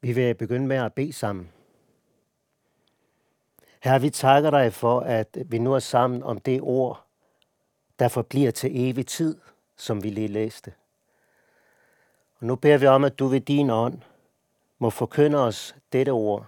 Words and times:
Vi 0.00 0.12
vil 0.12 0.34
begynde 0.34 0.66
med 0.66 0.76
at 0.76 0.94
bede 0.94 1.12
sammen. 1.12 1.52
Herre, 3.80 4.00
vi 4.00 4.10
takker 4.10 4.50
dig 4.50 4.72
for, 4.72 5.00
at 5.00 5.38
vi 5.46 5.58
nu 5.58 5.74
er 5.74 5.78
sammen 5.78 6.22
om 6.22 6.38
det 6.38 6.60
ord, 6.60 7.06
der 7.98 8.08
forbliver 8.08 8.50
til 8.50 8.88
evig 8.88 9.06
tid, 9.06 9.38
som 9.76 10.02
vi 10.02 10.10
lige 10.10 10.28
læste. 10.28 10.72
Og 12.38 12.46
nu 12.46 12.56
beder 12.56 12.78
vi 12.78 12.86
om, 12.86 13.04
at 13.04 13.18
du 13.18 13.26
ved 13.26 13.40
din 13.40 13.70
ånd 13.70 13.98
må 14.78 14.90
forkynde 14.90 15.38
os 15.38 15.76
dette 15.92 16.10
ord 16.10 16.46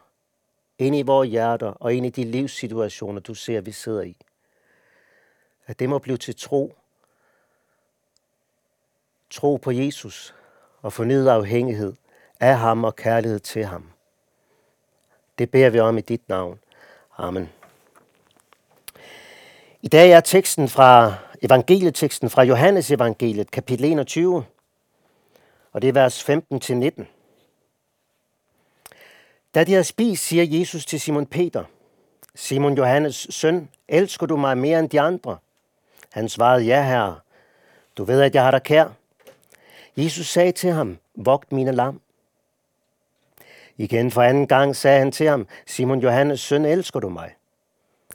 ind 0.79 0.96
i 0.96 1.03
vores 1.03 1.29
hjerter 1.29 1.66
og 1.66 1.95
ind 1.95 2.07
i 2.07 2.11
de 2.11 2.25
livssituationer, 2.25 3.21
du 3.21 3.34
ser, 3.34 3.61
vi 3.61 3.73
sidder 3.73 4.03
i. 4.03 4.16
At 5.66 5.79
det 5.79 5.89
må 5.89 5.98
blive 5.98 6.16
til 6.16 6.37
tro. 6.37 6.75
Tro 9.30 9.57
på 9.57 9.71
Jesus 9.71 10.34
og 10.82 10.93
fornyet 10.93 11.29
afhængighed 11.29 11.95
af 12.43 12.59
ham 12.59 12.84
og 12.84 12.96
kærlighed 12.96 13.40
til 13.40 13.64
ham. 13.64 13.90
Det 15.38 15.51
beder 15.51 15.70
vi 15.70 15.78
om 15.78 15.98
i 15.98 16.01
dit 16.01 16.28
navn. 16.28 16.59
Amen. 17.18 17.51
I 19.82 19.88
dag 19.88 20.10
er 20.10 20.20
teksten 20.20 20.68
fra 20.68 21.15
evangelieteksten 21.42 22.30
fra 22.30 22.42
Johannes 22.42 22.91
evangeliet, 22.91 23.51
kapitel 23.51 23.84
21, 23.84 24.45
og 25.73 25.82
det 25.82 25.88
er 25.88 25.92
vers 25.92 26.23
15 26.23 26.60
til 26.60 26.77
19. 26.77 27.09
Da 29.54 29.65
de 29.65 29.73
havde 29.73 29.84
spist, 29.84 30.24
siger 30.24 30.59
Jesus 30.59 30.87
til 30.87 31.01
Simon 31.01 31.27
Peter, 31.27 31.65
Simon 32.34 32.77
Johannes 32.77 33.27
søn, 33.30 33.68
elsker 33.88 34.27
du 34.27 34.37
mig 34.37 34.59
mere 34.59 34.79
end 34.79 34.88
de 34.88 35.01
andre? 35.01 35.38
Han 36.12 36.29
svarede, 36.29 36.65
ja 36.65 36.82
herre, 36.82 37.20
du 37.96 38.04
ved, 38.04 38.23
at 38.23 38.34
jeg 38.34 38.45
har 38.45 38.51
dig 38.51 38.62
kær. 38.62 38.88
Jesus 39.96 40.27
sagde 40.27 40.52
til 40.52 40.70
ham, 40.70 40.98
vogt 41.15 41.52
mine 41.52 41.73
lam. 41.73 42.02
Igen 43.76 44.10
for 44.10 44.22
anden 44.22 44.46
gang 44.46 44.76
sagde 44.76 44.98
han 44.98 45.12
til 45.12 45.28
ham, 45.28 45.46
Simon 45.66 46.00
Johannes 46.00 46.40
søn, 46.40 46.65
elsker 46.65 47.01
du 47.01 47.09
mig? 47.09 47.34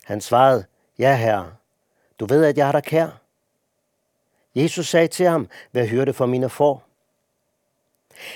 Han 0.03 0.21
svarede, 0.21 0.65
ja 0.99 1.15
herre, 1.15 1.51
du 2.19 2.25
ved, 2.25 2.45
at 2.45 2.57
jeg 2.57 2.65
har 2.65 2.71
dig 2.71 2.83
kær. 2.83 3.07
Jesus 4.55 4.87
sagde 4.87 5.07
til 5.07 5.25
ham, 5.25 5.49
hvad 5.71 5.87
hørte 5.87 6.13
for 6.13 6.25
mine 6.25 6.49
får. 6.49 6.83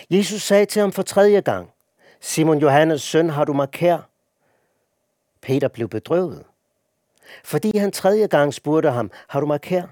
Jesus 0.09 0.41
sagde 0.41 0.65
til 0.65 0.79
ham 0.79 0.91
for 0.91 1.01
tredje 1.01 1.41
gang, 1.41 1.71
Simon 2.19 2.57
Johannes 2.57 3.01
søn, 3.01 3.29
har 3.29 3.45
du 3.45 3.53
mig 3.53 3.71
kær? 3.71 4.09
Peter 5.41 5.67
blev 5.67 5.89
bedrøvet, 5.89 6.43
fordi 7.43 7.77
han 7.77 7.91
tredje 7.91 8.27
gang 8.27 8.53
spurgte 8.53 8.91
ham, 8.91 9.11
har 9.27 9.39
du 9.39 9.45
mig 9.45 9.61
kær? 9.61 9.83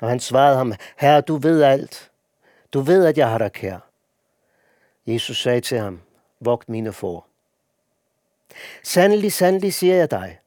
Og 0.00 0.08
han 0.08 0.20
svarede 0.20 0.56
ham, 0.56 0.72
herre, 0.96 1.20
du 1.20 1.36
ved 1.36 1.62
alt. 1.62 2.10
Du 2.72 2.80
ved, 2.80 3.06
at 3.06 3.18
jeg 3.18 3.30
har 3.30 3.38
dig 3.38 3.52
kær. 3.52 3.78
Jesus 5.06 5.42
sagde 5.42 5.60
til 5.60 5.78
ham, 5.78 6.00
vogt 6.40 6.68
mine 6.68 6.92
får. 6.92 7.26
Sandelig, 8.82 9.32
sandelig 9.32 9.74
siger 9.74 9.94
jeg 9.94 10.10
dig, 10.10 10.38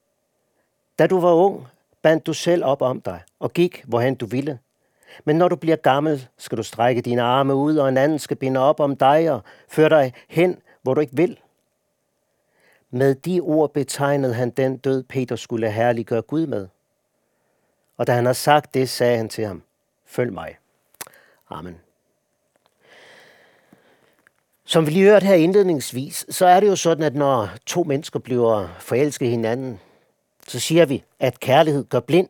da 1.00 1.08
du 1.08 1.20
var 1.20 1.34
ung, 1.34 1.68
bandt 2.02 2.28
du 2.28 2.34
selv 2.34 2.66
op 2.66 2.82
om 2.82 3.02
dig 3.02 3.22
og 3.40 3.54
gik, 3.54 3.84
hvorhen 3.88 4.16
du 4.16 4.26
ville. 4.26 4.60
Men 5.26 5.36
når 5.36 5.48
du 5.48 5.56
bliver 5.56 5.76
gammel, 5.76 6.28
skal 6.38 6.58
du 6.58 6.64
strække 6.64 7.02
dine 7.02 7.22
arme 7.22 7.56
ud, 7.56 7.78
og 7.78 7.90
en 7.90 7.98
anden 7.98 8.20
skal 8.20 8.38
binde 8.38 8.60
op 8.60 8.80
om 8.80 8.96
dig 8.96 9.32
og 9.32 9.42
føre 9.68 9.90
dig 9.90 10.14
hen, 10.28 10.62
hvor 10.82 10.94
du 10.94 11.02
ikke 11.02 11.16
vil. 11.16 11.40
Med 12.90 13.16
de 13.16 13.40
ord 13.40 13.74
betegnede 13.74 14.34
han 14.34 14.50
den 14.50 14.78
død, 14.78 15.04
Peter 15.04 15.36
skulle 15.36 15.72
herliggøre 15.72 16.22
Gud 16.22 16.48
med. 16.48 16.68
Og 17.98 18.08
da 18.08 18.14
han 18.14 18.26
har 18.26 18.34
sagt 18.34 18.74
det, 18.74 18.90
sagde 18.90 19.18
han 19.18 19.30
til 19.30 19.46
ham, 19.46 19.64
følg 20.06 20.34
mig. 20.34 20.58
Amen. 21.50 21.87
Som 24.70 24.86
vi 24.86 24.92
lige 24.92 25.06
hørte 25.06 25.26
her 25.26 25.36
indledningsvis, 25.36 26.26
så 26.30 26.46
er 26.46 26.60
det 26.60 26.68
jo 26.68 26.76
sådan, 26.76 27.04
at 27.04 27.16
når 27.16 27.50
to 27.66 27.84
mennesker 27.84 28.20
bliver 28.20 28.68
forelsket 28.80 29.26
i 29.26 29.30
hinanden, 29.30 29.80
så 30.48 30.60
siger 30.60 30.86
vi, 30.86 31.04
at 31.20 31.40
kærlighed 31.40 31.84
gør 31.84 32.00
blind. 32.00 32.30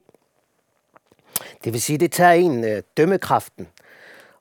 Det 1.63 1.73
vil 1.73 1.81
sige, 1.81 1.97
det 1.97 2.11
tager 2.11 2.31
en 2.31 2.63
øh, 2.63 2.83
dømmekraften, 2.97 3.67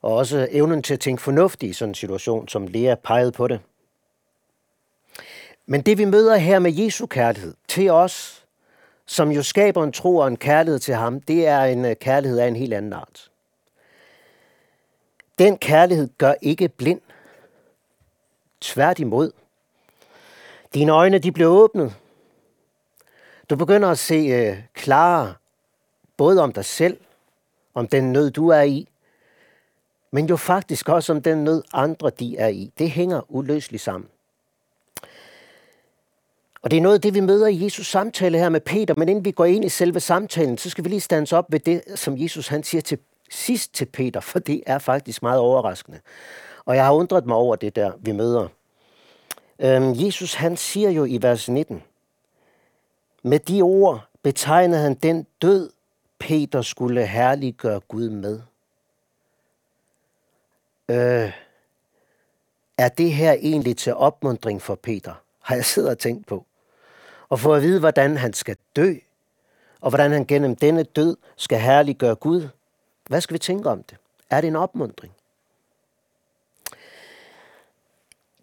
og 0.02 0.14
også 0.14 0.48
evnen 0.50 0.82
til 0.82 0.94
at 0.94 1.00
tænke 1.00 1.22
fornuftigt 1.22 1.70
i 1.70 1.72
sådan 1.72 1.90
en 1.90 1.94
situation, 1.94 2.48
som 2.48 2.66
Lea 2.66 2.94
pegede 2.94 3.32
på 3.32 3.48
det. 3.48 3.60
Men 5.66 5.82
det 5.82 5.98
vi 5.98 6.04
møder 6.04 6.36
her 6.36 6.58
med 6.58 6.72
Jesu 6.72 7.06
kærlighed 7.06 7.54
til 7.68 7.90
os, 7.90 8.44
som 9.06 9.30
jo 9.30 9.42
skaber 9.42 9.84
en 9.84 9.92
tro 9.92 10.16
og 10.16 10.28
en 10.28 10.36
kærlighed 10.36 10.78
til 10.78 10.94
ham, 10.94 11.20
det 11.20 11.46
er 11.46 11.60
en 11.60 11.84
øh, 11.84 11.96
kærlighed 11.96 12.38
af 12.38 12.48
en 12.48 12.56
helt 12.56 12.74
anden 12.74 12.92
art. 12.92 13.30
Den 15.38 15.58
kærlighed 15.58 16.08
gør 16.18 16.34
ikke 16.42 16.68
blind. 16.68 17.00
Tværtimod. 18.60 19.32
Dine 20.74 20.92
øjne 20.92 21.18
de 21.18 21.32
bliver 21.32 21.48
åbnet. 21.48 21.94
Du 23.50 23.56
begynder 23.56 23.88
at 23.88 23.98
se 23.98 24.14
øh, 24.14 24.58
klarere, 24.74 25.34
både 26.16 26.42
om 26.42 26.52
dig 26.52 26.64
selv, 26.64 27.00
om 27.74 27.88
den 27.88 28.12
nød, 28.12 28.30
du 28.30 28.48
er 28.48 28.62
i, 28.62 28.88
men 30.10 30.26
jo 30.26 30.36
faktisk 30.36 30.88
også 30.88 31.12
om 31.12 31.22
den 31.22 31.44
nød, 31.44 31.62
andre 31.72 32.10
de 32.10 32.36
er 32.36 32.48
i. 32.48 32.72
Det 32.78 32.90
hænger 32.90 33.34
uløseligt 33.34 33.82
sammen. 33.82 34.08
Og 36.62 36.70
det 36.70 36.76
er 36.76 36.80
noget 36.80 36.94
af 36.94 37.00
det, 37.00 37.14
vi 37.14 37.20
møder 37.20 37.46
i 37.46 37.64
Jesus 37.64 37.86
samtale 37.86 38.38
her 38.38 38.48
med 38.48 38.60
Peter, 38.60 38.94
men 38.96 39.08
inden 39.08 39.24
vi 39.24 39.30
går 39.30 39.44
ind 39.44 39.64
i 39.64 39.68
selve 39.68 40.00
samtalen, 40.00 40.58
så 40.58 40.70
skal 40.70 40.84
vi 40.84 40.88
lige 40.88 41.00
stands 41.00 41.32
op 41.32 41.46
ved 41.52 41.60
det, 41.60 41.82
som 41.94 42.18
Jesus 42.18 42.48
han 42.48 42.62
siger 42.62 42.82
til 42.82 42.98
sidst 43.30 43.74
til 43.74 43.84
Peter, 43.84 44.20
for 44.20 44.38
det 44.38 44.62
er 44.66 44.78
faktisk 44.78 45.22
meget 45.22 45.40
overraskende. 45.40 46.00
Og 46.66 46.76
jeg 46.76 46.84
har 46.84 46.92
undret 46.92 47.26
mig 47.26 47.36
over 47.36 47.56
det 47.56 47.76
der, 47.76 47.92
vi 47.98 48.12
møder. 48.12 48.48
Øhm, 49.58 49.92
Jesus 49.92 50.34
han 50.34 50.56
siger 50.56 50.90
jo 50.90 51.04
i 51.04 51.22
vers 51.22 51.48
19, 51.48 51.82
med 53.22 53.38
de 53.38 53.62
ord 53.62 54.08
betegnede 54.22 54.82
han 54.82 54.94
den 54.94 55.26
død, 55.42 55.70
Peter 56.18 56.62
skulle 56.62 57.06
herliggøre 57.06 57.80
Gud 57.80 58.08
med. 58.08 58.40
Øh, 60.88 61.32
er 62.78 62.88
det 62.88 63.12
her 63.12 63.32
egentlig 63.32 63.76
til 63.76 63.94
opmundring 63.94 64.62
for 64.62 64.74
Peter? 64.74 65.14
Har 65.40 65.54
jeg 65.54 65.64
siddet 65.64 65.90
og 65.90 65.98
tænkt 65.98 66.26
på. 66.26 66.46
Og 67.28 67.40
få 67.40 67.54
at 67.54 67.62
vide, 67.62 67.80
hvordan 67.80 68.16
han 68.16 68.32
skal 68.32 68.56
dø, 68.76 68.94
og 69.80 69.90
hvordan 69.90 70.12
han 70.12 70.24
gennem 70.24 70.56
denne 70.56 70.82
død 70.82 71.16
skal 71.36 71.58
herliggøre 71.58 72.14
Gud. 72.14 72.48
Hvad 73.08 73.20
skal 73.20 73.34
vi 73.34 73.38
tænke 73.38 73.70
om 73.70 73.82
det? 73.82 73.96
Er 74.30 74.40
det 74.40 74.48
en 74.48 74.56
opmundring? 74.56 75.12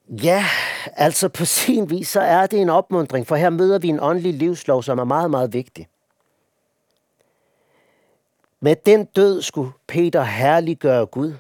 Ja, 0.08 0.46
altså 0.86 1.30
på 1.30 1.46
sin 1.60 1.90
vis, 1.90 2.08
så 2.08 2.22
er 2.22 2.48
det 2.48 2.62
en 2.62 2.70
opmundring, 2.70 3.28
for 3.28 3.36
her 3.36 3.50
møder 3.50 3.80
vi 3.80 3.88
en 3.88 4.00
åndelig 4.00 4.34
livslov, 4.34 4.84
som 4.84 5.00
er 5.00 5.04
meget, 5.04 5.32
meget 5.32 5.54
vigtig. 5.54 5.88
Med 8.60 8.76
den 8.76 9.06
død 9.06 9.42
skulle 9.42 9.72
Peter 9.88 10.24
herliggøre 10.24 11.06
Gud. 11.06 11.34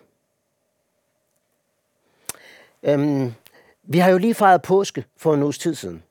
Øhm, 2.84 3.34
vi 3.84 3.98
har 3.98 4.12
jo 4.12 4.18
lige 4.18 4.34
fejret 4.34 4.62
påske 4.62 5.06
for 5.18 5.34
en 5.34 5.44
uges 5.44 5.58
tid 5.58 5.76
siden. 5.76 6.04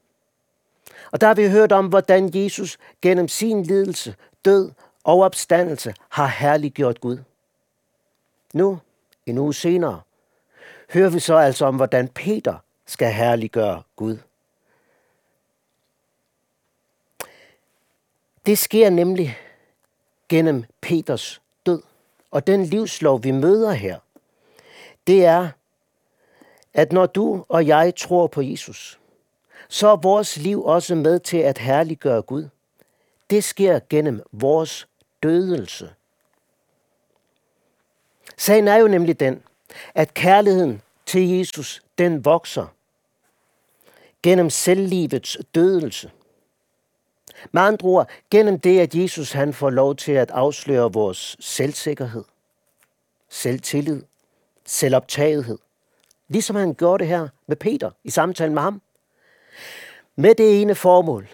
Og 1.13 1.21
der 1.21 1.27
har 1.27 1.34
vi 1.34 1.49
hørt 1.49 1.73
om, 1.73 1.87
hvordan 1.87 2.31
Jesus 2.34 2.79
gennem 3.03 3.29
sin 3.29 3.63
lidelse, 3.63 4.15
død 4.45 4.71
og 5.05 5.21
opstandelse 5.21 5.95
har 6.09 6.27
herliggjort 6.27 7.01
Gud. 7.01 7.19
Nu, 8.53 8.79
en 9.27 9.39
uge 9.39 9.55
senere, 9.55 10.01
hører 10.92 11.10
vi 11.10 11.20
så 11.20 11.36
altså 11.36 11.64
om, 11.66 11.76
hvordan 11.76 12.08
Peter 12.08 12.56
skal 12.86 13.12
herliggøre 13.12 13.82
Gud. 13.97 14.19
Det 18.47 18.58
sker 18.58 18.91
nemlig 18.91 19.38
gennem 20.28 20.64
Peters 20.80 21.42
død. 21.66 21.82
Og 22.30 22.47
den 22.47 22.64
livslov, 22.64 23.25
vi 23.25 23.30
møder 23.30 23.72
her, 23.72 23.98
det 25.06 25.25
er, 25.25 25.48
at 26.75 26.92
når 26.92 27.06
du 27.06 27.44
og 27.48 27.66
jeg 27.66 27.92
tror 27.97 28.27
på 28.27 28.42
Jesus, 28.42 29.00
så 29.68 29.88
er 29.88 29.97
vores 29.97 30.36
liv 30.36 30.65
også 30.65 30.95
med 30.95 31.18
til 31.18 31.36
at 31.36 31.59
herliggøre 31.59 32.22
Gud. 32.22 32.48
Det 33.30 33.45
sker 33.45 33.80
gennem 33.91 34.22
vores 34.33 34.88
dødelse. 35.22 35.95
Sagen 38.36 38.68
er 38.68 38.77
jo 38.77 38.88
nemlig 38.88 39.21
den, 39.21 39.42
at 39.95 40.15
kærligheden 40.15 40.83
til 41.07 41.28
Jesus, 41.28 41.83
den 41.98 42.24
vokser 42.24 42.66
gennem 44.22 44.51
selvlivets 44.51 45.39
dødelse. 45.54 46.10
Med 47.53 47.63
andre 47.63 47.89
ord, 47.89 48.10
gennem 48.30 48.60
det, 48.60 48.80
at 48.80 48.95
Jesus 48.95 49.33
han 49.33 49.54
får 49.54 49.71
lov 49.71 49.97
til 49.97 50.13
at 50.13 50.30
afsløre 50.30 50.92
vores 50.92 51.36
selvsikkerhed, 51.41 52.24
selvtillid, 53.28 54.03
selvoptagethed. 54.65 55.59
Ligesom 56.28 56.57
han 56.57 56.74
gjorde 56.74 56.98
det 56.98 57.09
her 57.09 57.28
med 57.47 57.57
Peter 57.57 57.91
i 58.04 58.10
samtalen 58.10 58.54
med 58.54 58.63
ham. 58.63 58.83
Med 60.16 60.34
det 60.34 60.60
ene 60.60 60.74
formål, 60.74 61.28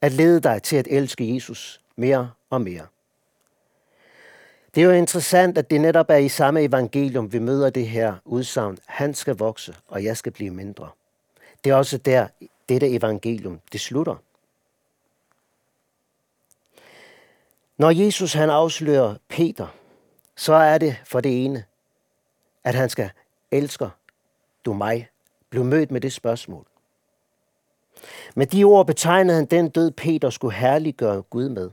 at 0.00 0.12
lede 0.12 0.40
dig 0.40 0.62
til 0.62 0.76
at 0.76 0.86
elske 0.90 1.34
Jesus 1.34 1.80
mere 1.96 2.30
og 2.50 2.60
mere. 2.60 2.86
Det 4.74 4.80
er 4.80 4.84
jo 4.84 4.90
interessant, 4.92 5.58
at 5.58 5.70
det 5.70 5.80
netop 5.80 6.10
er 6.10 6.16
i 6.16 6.28
samme 6.28 6.62
evangelium, 6.62 7.32
vi 7.32 7.38
møder 7.38 7.70
det 7.70 7.88
her 7.88 8.14
udsagn. 8.24 8.78
Han 8.86 9.14
skal 9.14 9.36
vokse, 9.36 9.76
og 9.88 10.04
jeg 10.04 10.16
skal 10.16 10.32
blive 10.32 10.50
mindre. 10.50 10.90
Det 11.64 11.70
er 11.70 11.74
også 11.74 11.98
der, 11.98 12.28
dette 12.68 12.90
evangelium, 12.90 13.60
det 13.72 13.80
slutter. 13.80 14.16
Når 17.76 17.90
Jesus 17.90 18.32
han 18.32 18.50
afslører 18.50 19.14
Peter, 19.28 19.66
så 20.36 20.54
er 20.54 20.78
det 20.78 20.96
for 21.04 21.20
det 21.20 21.44
ene, 21.44 21.64
at 22.64 22.74
han 22.74 22.88
skal 22.88 23.10
elsker 23.50 23.90
du 24.64 24.72
mig? 24.72 25.08
blev 25.50 25.64
mødt 25.64 25.90
med 25.90 26.00
det 26.00 26.12
spørgsmål. 26.12 26.66
Med 28.34 28.46
de 28.46 28.64
ord 28.64 28.86
betegnede 28.86 29.36
han 29.36 29.46
den 29.46 29.68
død, 29.68 29.90
Peter 29.90 30.30
skulle 30.30 30.54
herliggøre 30.54 31.22
Gud 31.22 31.48
med. 31.48 31.70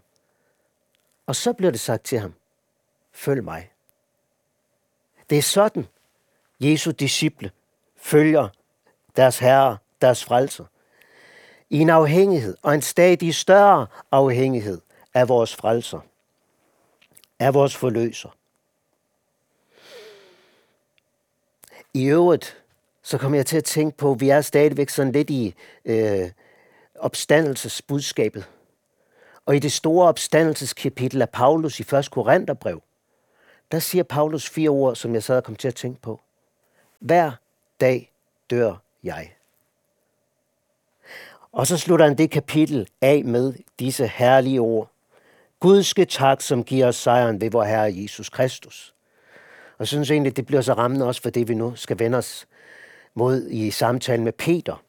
Og 1.28 1.36
så 1.36 1.54
bliver 1.54 1.72
det 1.72 1.80
sagt 1.80 2.04
til 2.04 2.20
ham, 2.20 2.34
følg 3.12 3.44
mig. 3.44 3.72
Det 5.30 5.38
er 5.38 5.42
sådan, 5.42 5.88
Jesu 6.60 6.92
disciple 6.92 7.52
følger 7.98 8.50
deres 9.16 9.40
herre, 9.40 9.78
deres 10.02 10.24
frelser. 10.24 10.66
I 11.70 11.80
en 11.80 11.90
afhængighed, 11.90 12.58
og 12.62 12.76
en 12.76 12.82
stadig 12.82 13.36
større 13.36 13.88
afhængighed 14.12 14.82
af 15.14 15.30
vores 15.30 15.56
frelser, 15.56 16.00
af 17.40 17.54
vores 17.54 17.76
forløser. 17.76 18.30
I 21.94 22.06
øvrigt, 22.06 22.64
så 23.02 23.18
kommer 23.18 23.38
jeg 23.38 23.46
til 23.46 23.58
at 23.58 23.64
tænke 23.64 23.98
på, 23.98 24.12
at 24.12 24.20
vi 24.20 24.30
er 24.30 24.42
stadigvæk 24.42 24.90
sådan 24.90 25.12
lidt 25.12 25.30
i 25.30 25.56
øh, 25.86 26.32
opstandelsesbudskabet. 26.96 28.50
Og 29.46 29.56
i 29.56 29.60
det 29.60 29.72
store 29.72 30.08
opstandelseskapitel 30.08 31.22
af 31.22 31.30
Paulus 31.30 31.80
i 31.80 31.96
1. 31.96 32.12
Korintherbrev, 32.12 32.82
der 33.72 33.80
siger 33.80 34.04
Paulus 34.04 34.50
fire 34.50 34.70
ord, 34.70 34.96
som 34.96 35.14
jeg 35.14 35.24
sad 35.24 35.38
og 35.38 35.44
kom 35.44 35.56
til 35.56 35.68
at 35.68 35.76
tænke 35.76 36.02
på. 36.02 36.22
Hver 37.00 37.32
dag 37.80 38.12
dør 38.50 38.76
jeg. 39.04 39.34
Og 41.52 41.68
så 41.68 41.78
slutter 41.78 42.06
han 42.06 42.18
det 42.18 42.32
kapitel 42.32 42.88
af 43.02 43.24
med 43.26 43.54
disse 43.80 44.08
herlige 44.08 44.60
ord. 44.60 44.92
Gudske 45.60 46.06
tak, 46.06 46.42
som 46.42 46.64
giver 46.64 46.88
os 46.88 46.96
sejren 46.96 47.42
ved 47.42 47.52
vor 47.52 47.64
Herre 47.64 47.94
Jesus 47.96 48.30
Kristus. 48.30 48.94
Og 49.72 49.80
jeg 49.80 49.88
synes 49.88 50.12
egentlig, 50.12 50.36
det 50.38 50.46
bliver 50.46 50.62
så 50.62 50.74
rammende 50.74 51.06
også 51.06 51.22
for 51.22 51.30
det, 51.30 51.48
vi 51.48 51.54
nu 51.54 51.76
skal 51.76 52.00
vende 52.00 52.18
os 52.18 52.48
mod 53.14 53.48
i 53.48 53.72
samtalen 53.72 54.24
med 54.24 54.34
Peter. 54.34 54.84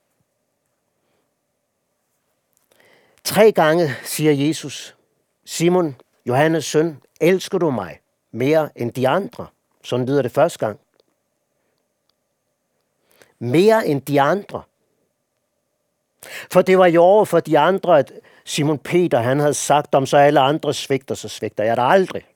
Tre 3.24 3.52
gange 3.52 3.90
siger 4.04 4.32
Jesus, 4.32 4.96
Simon, 5.44 5.96
Johannes 6.26 6.64
søn, 6.64 7.02
elsker 7.20 7.58
du 7.58 7.70
mig 7.70 8.00
mere 8.30 8.68
end 8.76 8.92
de 8.92 9.08
andre? 9.08 9.46
Sådan 9.84 10.06
lyder 10.06 10.22
det 10.22 10.32
første 10.32 10.58
gang. 10.58 10.80
Mere 13.38 13.86
end 13.86 14.02
de 14.02 14.20
andre. 14.20 14.62
For 16.52 16.62
det 16.62 16.78
var 16.78 16.86
jo 16.86 17.02
over 17.02 17.24
for 17.24 17.40
de 17.40 17.58
andre, 17.58 17.98
at 17.98 18.12
Simon 18.44 18.78
Peter 18.78 19.20
han 19.20 19.40
havde 19.40 19.54
sagt, 19.54 19.94
om 19.94 20.06
så 20.06 20.16
alle 20.16 20.40
andre 20.40 20.74
svigter, 20.74 21.14
så 21.14 21.28
svigter 21.28 21.64
jeg 21.64 21.76
dig 21.76 21.84
aldrig. 21.84 22.26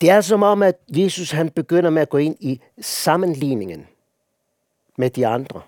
Det 0.00 0.10
er 0.10 0.20
som 0.20 0.42
om, 0.42 0.62
at 0.62 0.78
Jesus 0.88 1.30
han 1.30 1.50
begynder 1.50 1.90
med 1.90 2.02
at 2.02 2.08
gå 2.08 2.18
ind 2.18 2.36
i 2.40 2.60
sammenligningen 2.80 3.88
med 4.96 5.10
de 5.10 5.26
andre. 5.26 5.62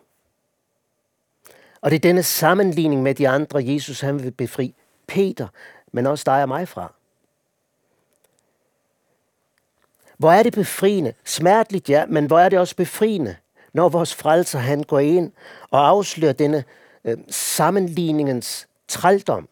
Og 1.81 1.91
det 1.91 1.97
er 1.97 2.01
denne 2.01 2.23
sammenligning 2.23 3.03
med 3.03 3.15
de 3.15 3.29
andre, 3.29 3.67
Jesus 3.67 4.01
han 4.01 4.23
vil 4.23 4.31
befri 4.31 4.75
Peter, 5.07 5.49
men 5.93 6.07
også 6.07 6.23
dig 6.27 6.43
og 6.43 6.49
mig 6.49 6.69
fra. 6.69 6.93
Hvor 10.19 10.33
er 10.33 10.43
det 10.43 10.53
befriende? 10.53 11.15
Smerteligt, 11.25 11.91
ja, 11.91 12.07
men 12.07 12.27
hvor 12.27 12.39
er 12.39 12.49
det 12.49 12.59
også 12.59 12.77
befriende, 12.77 13.37
når 13.73 13.89
vores 13.89 14.15
frelser 14.15 14.59
han 14.59 14.83
går 14.83 14.99
ind 14.99 15.33
og 15.71 15.89
afslører 15.89 16.33
denne 16.33 16.65
øh, 17.05 17.19
sammenligningens 17.31 18.69
trældom. 18.89 19.49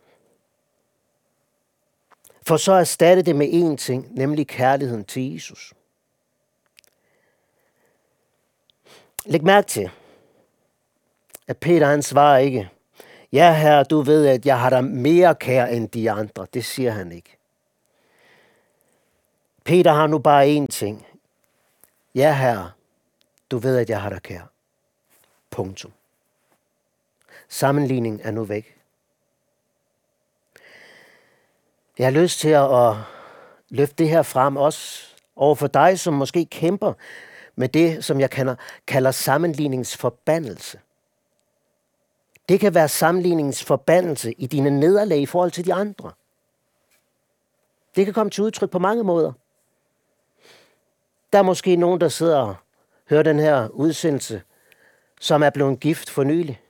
For 2.42 2.56
så 2.56 2.72
erstatte 2.72 3.22
det 3.22 3.36
med 3.36 3.48
én 3.48 3.76
ting, 3.76 4.14
nemlig 4.14 4.46
kærligheden 4.46 5.04
til 5.04 5.32
Jesus. 5.32 5.72
Læg 9.26 9.44
mærke 9.44 9.68
til, 9.68 9.90
at 11.48 11.56
Peter 11.56 11.86
han 11.86 12.02
svarer 12.02 12.38
ikke, 12.38 12.70
ja 13.32 13.52
herre, 13.52 13.84
du 13.84 14.00
ved, 14.00 14.26
at 14.26 14.46
jeg 14.46 14.60
har 14.60 14.70
dig 14.70 14.84
mere 14.84 15.34
kær 15.34 15.66
end 15.66 15.88
de 15.88 16.10
andre. 16.10 16.46
Det 16.54 16.64
siger 16.64 16.90
han 16.90 17.12
ikke. 17.12 17.36
Peter 19.64 19.92
har 19.92 20.06
nu 20.06 20.18
bare 20.18 20.56
én 20.56 20.66
ting. 20.66 21.06
Ja 22.14 22.34
herre, 22.34 22.70
du 23.50 23.58
ved, 23.58 23.76
at 23.76 23.90
jeg 23.90 24.02
har 24.02 24.10
dig 24.10 24.22
kær. 24.22 24.50
Punktum. 25.50 25.92
Sammenligning 27.48 28.20
er 28.24 28.30
nu 28.30 28.44
væk. 28.44 28.76
Jeg 31.98 32.06
har 32.06 32.12
lyst 32.12 32.40
til 32.40 32.48
at 32.48 32.96
løfte 33.68 33.94
det 33.94 34.08
her 34.08 34.22
frem 34.22 34.56
også 34.56 35.06
over 35.36 35.54
for 35.54 35.66
dig, 35.66 35.98
som 35.98 36.14
måske 36.14 36.44
kæmper 36.44 36.92
med 37.56 37.68
det, 37.68 38.04
som 38.04 38.20
jeg 38.20 38.30
kalder, 38.30 38.54
kalder 38.86 39.10
sammenligningsforbandelse. 39.10 40.78
Det 42.50 42.60
kan 42.60 42.74
være 42.74 42.88
sammenligningsforbandelse 42.88 44.32
i 44.32 44.46
dine 44.46 44.70
nederlag 44.70 45.18
i 45.18 45.26
forhold 45.26 45.50
til 45.50 45.66
de 45.66 45.74
andre. 45.74 46.12
Det 47.96 48.04
kan 48.04 48.14
komme 48.14 48.30
til 48.30 48.44
udtryk 48.44 48.70
på 48.70 48.78
mange 48.78 49.04
måder. 49.04 49.32
Der 51.32 51.38
er 51.38 51.42
måske 51.42 51.76
nogen, 51.76 52.00
der 52.00 52.08
sidder 52.08 52.38
og 52.38 52.54
hører 53.10 53.22
den 53.22 53.38
her 53.38 53.68
udsendelse, 53.68 54.42
som 55.20 55.42
er 55.42 55.50
blevet 55.50 55.80
gift 55.80 56.10
for 56.10 56.24
nylig. 56.24 56.60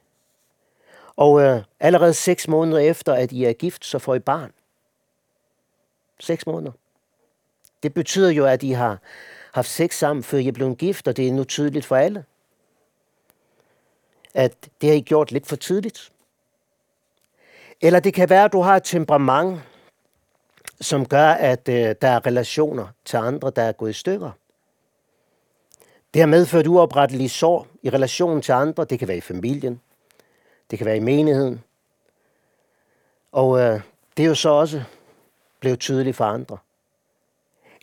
Og 1.17 1.43
øh, 1.43 1.63
allerede 1.81 2.15
seks 2.15 2.49
måneder 2.49 2.79
efter, 2.79 3.15
at 3.15 3.33
I 3.33 3.45
er 3.45 3.53
gift, 3.53 3.85
så 3.85 3.99
får 3.99 4.15
I 4.15 4.19
barn. 4.19 4.53
Seks 6.19 6.47
måneder. 6.47 6.73
Det 7.83 7.95
betyder 7.95 8.31
jo, 8.31 8.47
at 8.47 8.63
I 8.63 8.71
har 8.71 8.99
haft 9.53 9.69
sex 9.69 9.95
sammen, 9.95 10.23
før 10.23 10.39
I 10.39 10.49
er 10.49 10.53
blevet 10.53 10.79
gift, 10.79 11.09
og 11.09 11.17
det 11.17 11.29
er 11.29 11.33
nu 11.33 11.45
tydeligt 11.45 11.87
for 11.87 11.97
alle. 11.97 12.25
At 14.35 14.69
det 14.81 14.89
har 14.89 14.97
I 14.97 15.01
gjort 15.01 15.33
lidt 15.33 15.47
for 15.47 15.57
tidligt. 15.57 16.13
Eller 17.81 18.01
det 18.01 18.15
kan 18.15 18.31
være, 18.31 18.45
at 18.45 18.53
du 18.53 18.61
har 18.61 18.77
et 18.77 18.85
temperament, 18.85 19.61
som 20.81 21.07
gør, 21.07 21.29
at 21.29 21.69
øh, 21.69 21.95
der 22.03 22.09
er 22.09 22.27
relationer 22.27 22.87
til 23.05 23.17
andre, 23.17 23.53
der 23.57 23.63
er 23.63 23.73
gået 23.73 23.91
i 23.91 23.93
stykker. 23.93 24.31
Det 26.15 26.23
har 26.23 26.27
medført 26.27 26.67
uoprettelige 26.67 27.29
sår 27.29 27.67
i 27.83 27.91
relation 27.91 28.43
til 28.43 28.53
andre. 28.53 28.85
Det 28.85 28.99
kan 28.99 29.09
være 29.09 29.17
i 29.17 29.21
familien. 29.21 29.81
Det 30.71 30.79
kan 30.79 30.87
være 30.87 30.97
i 30.97 31.01
menigheden. 31.01 31.65
Og 33.33 33.61
øh, 33.61 33.81
det 34.17 34.23
er 34.23 34.29
jo 34.29 34.35
så 34.35 34.49
også 34.49 34.83
blev 35.61 35.77
tydelig 35.77 36.15
for 36.15 36.25
andre. 36.25 36.59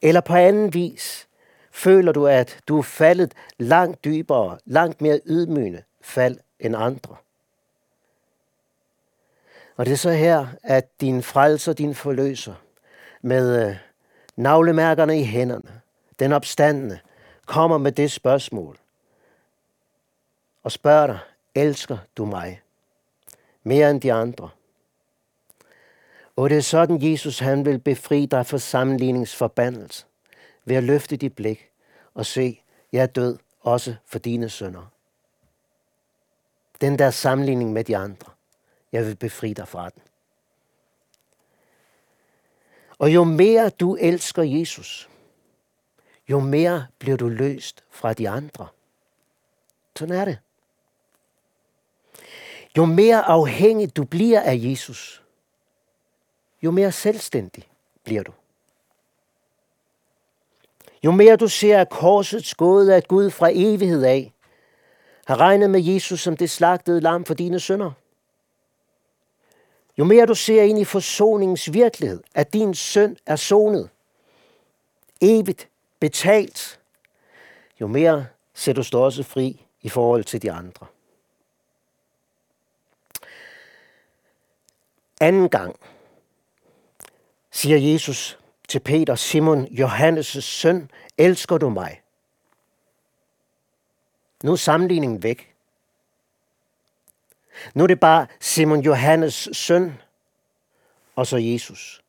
Eller 0.03 0.21
på 0.21 0.35
anden 0.35 0.73
vis 0.73 1.27
føler 1.71 2.11
du, 2.11 2.27
at 2.27 2.59
du 2.67 2.77
er 2.77 2.81
faldet 2.83 3.33
langt 3.57 4.03
dybere, 4.03 4.57
langt 4.65 5.01
mere 5.01 5.19
ydmygende 5.25 5.83
fald 6.07 6.37
end 6.59 6.75
andre. 6.75 7.15
Og 9.77 9.85
det 9.85 9.91
er 9.91 9.97
så 9.97 10.11
her, 10.11 10.47
at 10.63 11.01
din 11.01 11.23
frelser, 11.23 11.73
din 11.73 11.95
forløser, 11.95 12.53
med 13.21 13.67
øh, 13.67 13.75
navlemærkerne 14.35 15.19
i 15.19 15.23
hænderne, 15.23 15.81
den 16.19 16.33
opstandende, 16.33 16.99
kommer 17.45 17.77
med 17.77 17.91
det 17.91 18.11
spørgsmål 18.11 18.77
og 20.63 20.71
spørger 20.71 21.07
dig, 21.07 21.19
elsker 21.55 21.97
du 22.17 22.25
mig 22.25 22.61
mere 23.63 23.89
end 23.89 24.01
de 24.01 24.13
andre? 24.13 24.49
Og 26.35 26.49
det 26.49 26.57
er 26.57 26.61
sådan, 26.61 27.11
Jesus 27.11 27.39
han 27.39 27.65
vil 27.65 27.79
befri 27.79 28.25
dig 28.25 28.45
fra 28.45 28.57
sammenligningsforbandelse 28.57 30.05
ved 30.65 30.75
at 30.75 30.83
løfte 30.83 31.17
dit 31.17 31.35
blik 31.35 31.69
og 32.13 32.25
se, 32.25 32.61
jeg 32.91 33.01
er 33.01 33.05
død 33.05 33.37
også 33.61 33.95
for 34.05 34.19
dine 34.19 34.49
sønner. 34.49 34.91
Den 36.81 36.99
der 36.99 37.11
sammenligning 37.11 37.73
med 37.73 37.83
de 37.83 37.97
andre, 37.97 38.31
jeg 38.91 39.05
vil 39.05 39.15
befri 39.15 39.53
dig 39.53 39.67
fra 39.67 39.89
den. 39.89 40.01
Og 42.99 43.13
jo 43.13 43.23
mere 43.23 43.69
du 43.69 43.95
elsker 43.95 44.43
Jesus, 44.43 45.09
jo 46.29 46.39
mere 46.39 46.87
bliver 46.99 47.17
du 47.17 47.27
løst 47.27 47.83
fra 47.89 48.13
de 48.13 48.29
andre. 48.29 48.67
Sådan 49.95 50.15
er 50.15 50.25
det. 50.25 50.39
Jo 52.77 52.85
mere 52.85 53.21
afhængig 53.21 53.95
du 53.95 54.03
bliver 54.03 54.41
af 54.41 54.55
Jesus, 54.59 55.23
jo 56.61 56.71
mere 56.71 56.91
selvstændig 56.91 57.69
bliver 58.03 58.23
du. 58.23 58.31
Jo 61.03 61.11
mere 61.11 61.35
du 61.35 61.47
ser 61.47 61.81
at 61.81 61.89
korsets 61.89 62.55
gåde, 62.55 62.95
at 62.95 63.07
Gud 63.07 63.29
fra 63.29 63.49
evighed 63.53 64.03
af 64.03 64.33
har 65.27 65.39
regnet 65.39 65.69
med 65.69 65.81
Jesus 65.81 66.21
som 66.21 66.37
det 66.37 66.49
slagtede 66.49 67.01
lam 67.01 67.25
for 67.25 67.33
dine 67.33 67.59
sønder, 67.59 67.91
Jo 69.97 70.03
mere 70.03 70.25
du 70.25 70.35
ser 70.35 70.63
ind 70.63 70.79
i 70.79 70.85
forsoningens 70.85 71.73
virkelighed, 71.73 72.23
at 72.35 72.53
din 72.53 72.73
søn 72.73 73.17
er 73.25 73.35
sonet, 73.35 73.89
evigt 75.21 75.69
betalt, 75.99 76.79
jo 77.81 77.87
mere 77.87 78.27
ser 78.53 78.73
du 78.73 78.81
dig 78.81 78.99
også 78.99 79.23
fri 79.23 79.65
i 79.81 79.89
forhold 79.89 80.23
til 80.23 80.41
de 80.41 80.51
andre. 80.51 80.85
Anden 85.21 85.49
gang 85.49 85.79
siger 87.51 87.77
Jesus 87.77 88.39
til 88.67 88.79
Peter, 88.79 89.15
Simon, 89.15 89.65
Johannes' 89.65 90.41
søn, 90.41 90.91
elsker 91.17 91.57
du 91.57 91.69
mig? 91.69 92.01
Nu 94.43 94.51
er 94.51 94.55
sammenligningen 94.55 95.23
væk. 95.23 95.53
Nu 97.73 97.83
er 97.83 97.87
det 97.87 97.99
bare 97.99 98.27
Simon 98.39 98.79
Johannes 98.79 99.49
søn, 99.53 99.93
og 101.15 101.27
så 101.27 101.37
Jesus. 101.37 102.03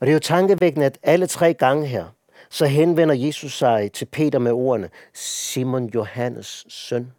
Og 0.00 0.06
det 0.06 0.08
er 0.08 0.14
jo 0.14 0.20
tankevækkende, 0.20 0.86
at 0.86 0.98
alle 1.02 1.26
tre 1.26 1.54
gange 1.54 1.86
her, 1.86 2.08
så 2.50 2.66
henvender 2.66 3.14
Jesus 3.14 3.58
sig 3.58 3.92
til 3.92 4.04
Peter 4.04 4.38
med 4.38 4.52
ordene, 4.52 4.90
Simon 5.12 5.90
Johannes 5.94 6.66
søn. 6.68 7.12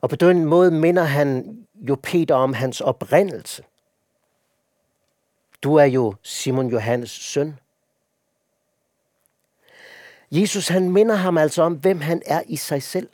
Og 0.00 0.10
på 0.10 0.16
den 0.16 0.44
måde 0.44 0.70
minder 0.70 1.02
han 1.02 1.58
jo 1.76 1.96
Peter 2.02 2.34
om 2.34 2.52
hans 2.52 2.80
oprindelse. 2.80 3.64
Du 5.62 5.74
er 5.74 5.84
jo 5.84 6.14
Simon 6.22 6.70
Johannes 6.70 7.10
søn. 7.10 7.58
Jesus 10.30 10.68
han 10.68 10.90
minder 10.90 11.14
ham 11.14 11.38
altså 11.38 11.62
om, 11.62 11.74
hvem 11.74 12.00
han 12.00 12.22
er 12.26 12.42
i 12.46 12.56
sig 12.56 12.82
selv. 12.82 13.08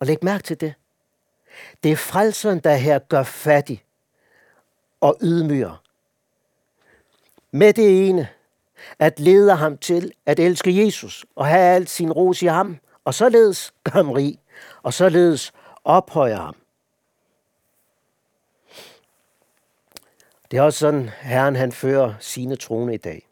Og 0.00 0.06
læg 0.06 0.24
mærke 0.24 0.42
til 0.42 0.60
det. 0.60 0.74
Det 1.82 1.92
er 1.92 1.96
frelseren, 1.96 2.58
der 2.58 2.74
her 2.74 2.98
gør 2.98 3.22
fattig 3.22 3.84
og 5.00 5.16
ydmyger. 5.22 5.82
Med 7.50 7.72
det 7.72 8.08
ene, 8.08 8.28
at 8.98 9.20
lede 9.20 9.56
ham 9.56 9.78
til 9.78 10.12
at 10.26 10.40
elske 10.40 10.84
Jesus 10.84 11.26
og 11.36 11.46
have 11.46 11.74
alt 11.74 11.90
sin 11.90 12.12
ros 12.12 12.42
i 12.42 12.46
ham, 12.46 12.78
og 13.04 13.14
således 13.14 13.74
gør 13.84 13.90
ham 13.90 14.10
rig, 14.10 14.38
og 14.82 14.94
således 14.94 15.52
ophøjer 15.84 16.36
ham. 16.36 16.56
Det 20.50 20.58
er 20.58 20.62
også 20.62 20.78
sådan, 20.78 21.08
Herren 21.08 21.56
han 21.56 21.72
fører 21.72 22.14
sine 22.20 22.56
trone 22.56 22.94
i 22.94 22.96
dag. 22.96 23.28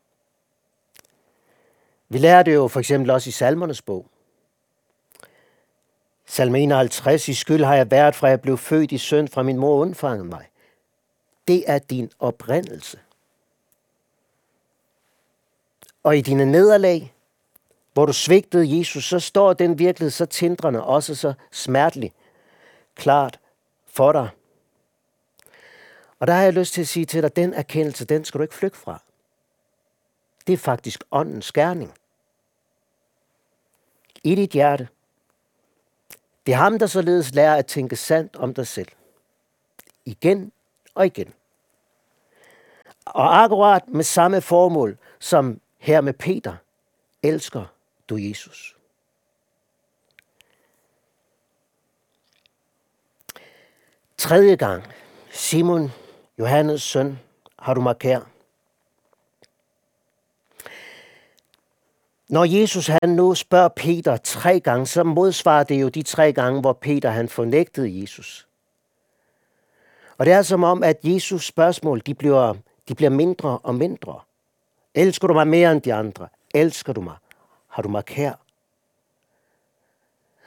Vi 2.12 2.18
lærer 2.18 2.42
det 2.42 2.54
jo 2.54 2.68
for 2.68 2.80
eksempel 2.80 3.10
også 3.10 3.28
i 3.28 3.32
salmernes 3.32 3.82
bog. 3.82 4.06
Salme 6.26 6.60
51, 6.60 7.28
i 7.28 7.34
skyld 7.34 7.64
har 7.64 7.74
jeg 7.74 7.90
været, 7.90 8.14
fra 8.14 8.28
jeg 8.28 8.40
blev 8.40 8.58
født 8.58 8.92
i 8.92 8.98
søn, 8.98 9.28
fra 9.28 9.42
min 9.42 9.58
mor 9.58 9.80
undfangede 9.80 10.24
mig. 10.24 10.48
Det 11.48 11.64
er 11.66 11.78
din 11.78 12.10
oprindelse. 12.18 12.98
Og 16.02 16.18
i 16.18 16.20
dine 16.20 16.46
nederlag, 16.46 17.14
hvor 17.92 18.06
du 18.06 18.12
svigtede 18.12 18.78
Jesus, 18.78 19.04
så 19.04 19.18
står 19.18 19.52
den 19.52 19.78
virkelighed 19.78 20.10
så 20.10 20.26
tindrende, 20.26 20.84
også 20.84 21.14
så 21.14 21.32
smertelig, 21.50 22.12
klart 22.94 23.40
for 23.86 24.12
dig. 24.12 24.28
Og 26.18 26.26
der 26.26 26.32
har 26.32 26.42
jeg 26.42 26.52
lyst 26.52 26.74
til 26.74 26.80
at 26.80 26.88
sige 26.88 27.06
til 27.06 27.22
dig, 27.22 27.36
den 27.36 27.54
erkendelse, 27.54 28.04
den 28.04 28.24
skal 28.24 28.38
du 28.38 28.42
ikke 28.42 28.54
flygte 28.54 28.78
fra. 28.78 29.02
Det 30.46 30.52
er 30.52 30.56
faktisk 30.56 31.04
åndens 31.10 31.44
skærning. 31.44 31.94
I 34.24 34.34
dit 34.34 34.50
hjerte. 34.50 34.88
Det 36.46 36.52
er 36.52 36.56
ham, 36.56 36.78
der 36.78 36.86
således 36.86 37.34
lærer 37.34 37.56
at 37.56 37.66
tænke 37.66 37.96
sandt 37.96 38.36
om 38.36 38.54
dig 38.54 38.66
selv. 38.66 38.88
Igen 40.04 40.52
og 40.94 41.06
igen. 41.06 41.34
Og 43.04 43.42
akkurat 43.42 43.88
med 43.88 44.04
samme 44.04 44.40
formål 44.40 44.98
som 45.18 45.60
her 45.78 46.00
med 46.00 46.12
Peter, 46.12 46.56
elsker 47.22 47.64
du 48.08 48.16
Jesus. 48.16 48.76
Tredje 54.16 54.56
gang, 54.56 54.84
Simon, 55.30 55.90
Johannes 56.38 56.82
søn, 56.82 57.18
har 57.58 57.74
du 57.74 57.80
markeret 57.80 58.22
kær. 58.22 58.28
Når 62.32 62.44
Jesus 62.44 62.86
han 62.86 63.08
nu 63.08 63.34
spørger 63.34 63.68
Peter 63.68 64.16
tre 64.16 64.60
gange, 64.60 64.86
så 64.86 65.02
modsvarer 65.02 65.64
det 65.64 65.80
jo 65.80 65.88
de 65.88 66.02
tre 66.02 66.32
gange, 66.32 66.60
hvor 66.60 66.72
Peter 66.72 67.10
han 67.10 67.28
fornægtede 67.28 68.00
Jesus. 68.00 68.48
Og 70.18 70.26
det 70.26 70.32
er 70.34 70.42
som 70.42 70.64
om, 70.64 70.82
at 70.82 70.98
Jesus 71.04 71.46
spørgsmål, 71.46 72.02
de 72.06 72.14
bliver, 72.14 72.54
de 72.88 72.94
bliver 72.94 73.10
mindre 73.10 73.58
og 73.58 73.74
mindre. 73.74 74.20
Elsker 74.94 75.28
du 75.28 75.34
mig 75.34 75.46
mere 75.46 75.72
end 75.72 75.82
de 75.82 75.94
andre? 75.94 76.28
Elsker 76.54 76.92
du 76.92 77.00
mig? 77.00 77.16
Har 77.68 77.82
du 77.82 77.88
mig 77.88 78.04
kær? 78.04 78.32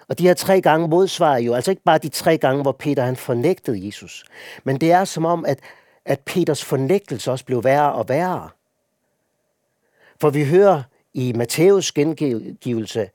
Og 0.08 0.20
de 0.20 0.27
her 0.27 0.34
tre 0.34 0.62
gange 0.62 0.88
modsvarer 0.88 1.39
jo, 1.39 1.54
altså 1.54 1.72
ikke 1.72 1.84
bare 1.84 1.98
de 1.98 2.10
tre 2.10 2.38
gange, 2.38 2.62
hvor 2.62 2.72
Peter 2.72 3.04
han 3.04 3.15
fornægtede 3.15 3.86
Jesus, 3.86 4.25
men 4.63 4.82
det 4.82 4.92
er 4.92 5.06
som 5.06 5.25
om, 5.25 5.46
at, 5.46 5.60
at 6.06 6.20
Peters 6.20 6.65
fornægtelse 6.65 7.32
også 7.32 7.46
blev 7.46 7.63
værre 7.63 7.94
og 7.94 8.10
værre. 8.10 8.50
For 10.22 10.30
vi 10.30 10.46
hører 10.46 10.84
i 11.15 11.34
Matteus 11.34 11.91
gengivelse, 11.91 13.10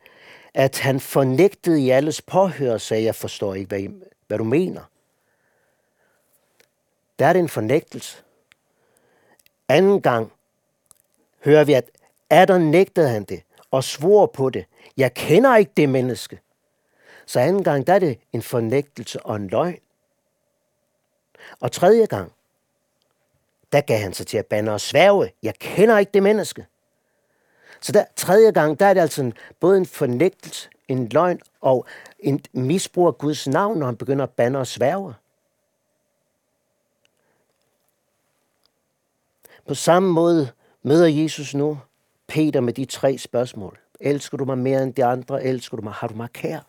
at 0.54 0.78
han 0.78 1.00
fornægtede 1.00 1.80
i 1.80 1.90
alles 1.90 2.22
påhør, 2.22 2.78
sagde 2.78 3.04
jeg 3.04 3.14
forstår 3.14 3.54
ikke, 3.54 3.68
hvad, 3.68 3.80
hvad 4.26 4.38
du 4.38 4.44
mener. 4.44 4.82
Der 7.18 7.26
er 7.26 7.32
det 7.32 7.40
en 7.40 7.48
fornægtelse. 7.48 8.22
Anden 9.68 10.02
gang 10.02 10.32
hører 11.44 11.64
vi, 11.64 11.72
at 11.72 11.90
Adam 12.30 12.60
nægtede 12.60 13.08
han 13.08 13.24
det 13.24 13.42
og 13.70 13.84
svor 13.84 14.26
på 14.26 14.50
det. 14.50 14.64
Jeg 14.96 15.14
kender 15.14 15.56
ikke 15.56 15.72
det 15.76 15.88
menneske. 15.88 16.40
Så 17.26 17.40
anden 17.40 17.64
gang, 17.64 17.86
der 17.86 17.92
er 17.92 17.98
det 17.98 18.18
en 18.32 18.42
fornægtelse 18.42 19.22
og 19.22 19.36
en 19.36 19.48
løgn. 19.48 19.78
Og 21.60 21.72
tredje 21.72 22.06
gang, 22.06 22.32
der 23.72 23.80
gav 23.80 23.98
han 23.98 24.12
sig 24.12 24.26
til 24.26 24.38
at 24.38 24.46
bande 24.46 24.72
og 24.72 24.80
sværge. 24.80 25.32
Jeg 25.42 25.54
kender 25.54 25.98
ikke 25.98 26.12
det 26.12 26.22
menneske. 26.22 26.66
Så 27.82 27.92
der, 27.92 28.04
tredje 28.16 28.50
gang, 28.50 28.80
der 28.80 28.86
er 28.86 28.94
det 28.94 29.00
altså 29.00 29.22
en, 29.22 29.34
både 29.60 29.78
en 29.78 29.86
fornægtelse, 29.86 30.68
en 30.88 31.08
løgn 31.08 31.40
og 31.60 31.86
en 32.18 32.44
misbrug 32.52 33.06
af 33.06 33.18
Guds 33.18 33.48
navn, 33.48 33.78
når 33.78 33.86
han 33.86 33.96
begynder 33.96 34.22
at 34.24 34.30
bande 34.30 34.58
og 34.58 34.66
sværge. 34.66 35.14
På 39.66 39.74
samme 39.74 40.12
måde 40.12 40.50
møder 40.82 41.06
Jesus 41.06 41.54
nu 41.54 41.80
Peter 42.26 42.60
med 42.60 42.72
de 42.72 42.84
tre 42.84 43.18
spørgsmål. 43.18 43.78
Elsker 44.00 44.36
du 44.36 44.44
mig 44.44 44.58
mere 44.58 44.82
end 44.82 44.94
de 44.94 45.04
andre? 45.04 45.44
Elsker 45.44 45.76
du 45.76 45.82
mig? 45.82 45.92
Har 45.92 46.08
du 46.08 46.14
mig 46.14 46.32
kær? 46.32 46.60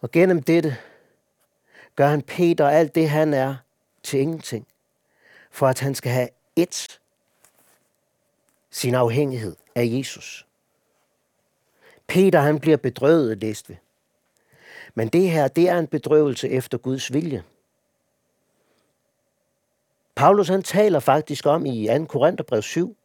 Og 0.00 0.10
gennem 0.10 0.42
dette 0.42 0.76
gør 1.96 2.06
han 2.06 2.22
Peter 2.22 2.68
alt 2.68 2.94
det, 2.94 3.10
han 3.10 3.34
er, 3.34 3.56
til 4.02 4.20
ingenting. 4.20 4.66
For 5.50 5.66
at 5.66 5.80
han 5.80 5.94
skal 5.94 6.12
have 6.12 6.28
et 6.56 7.00
sin 8.72 8.94
afhængighed 8.94 9.56
af 9.74 9.88
Jesus. 9.90 10.46
Peter 12.06 12.40
han 12.40 12.60
bliver 12.60 12.76
bedrøvet, 12.76 13.40
læste 13.40 13.68
vi. 13.68 13.78
Men 14.94 15.08
det 15.08 15.30
her, 15.30 15.48
det 15.48 15.68
er 15.68 15.78
en 15.78 15.86
bedrøvelse 15.86 16.48
efter 16.48 16.78
Guds 16.78 17.12
vilje. 17.12 17.44
Paulus 20.14 20.48
han 20.48 20.62
taler 20.62 21.00
faktisk 21.00 21.46
om 21.46 21.66
i 21.66 21.88
2. 21.98 22.04
Korintherbrev 22.04 22.62
7, 22.62 22.96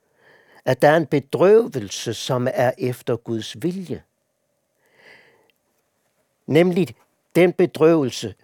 at 0.66 0.82
der 0.82 0.90
er 0.90 0.98
en 0.98 1.06
bedrøvelse, 1.06 2.14
som 2.14 2.48
er 2.54 2.72
efter 2.78 3.16
Guds 3.16 3.64
vilje. 3.64 4.04
Nemlig 6.46 6.96
den 7.36 7.54
bedrøvelse, 7.54 8.36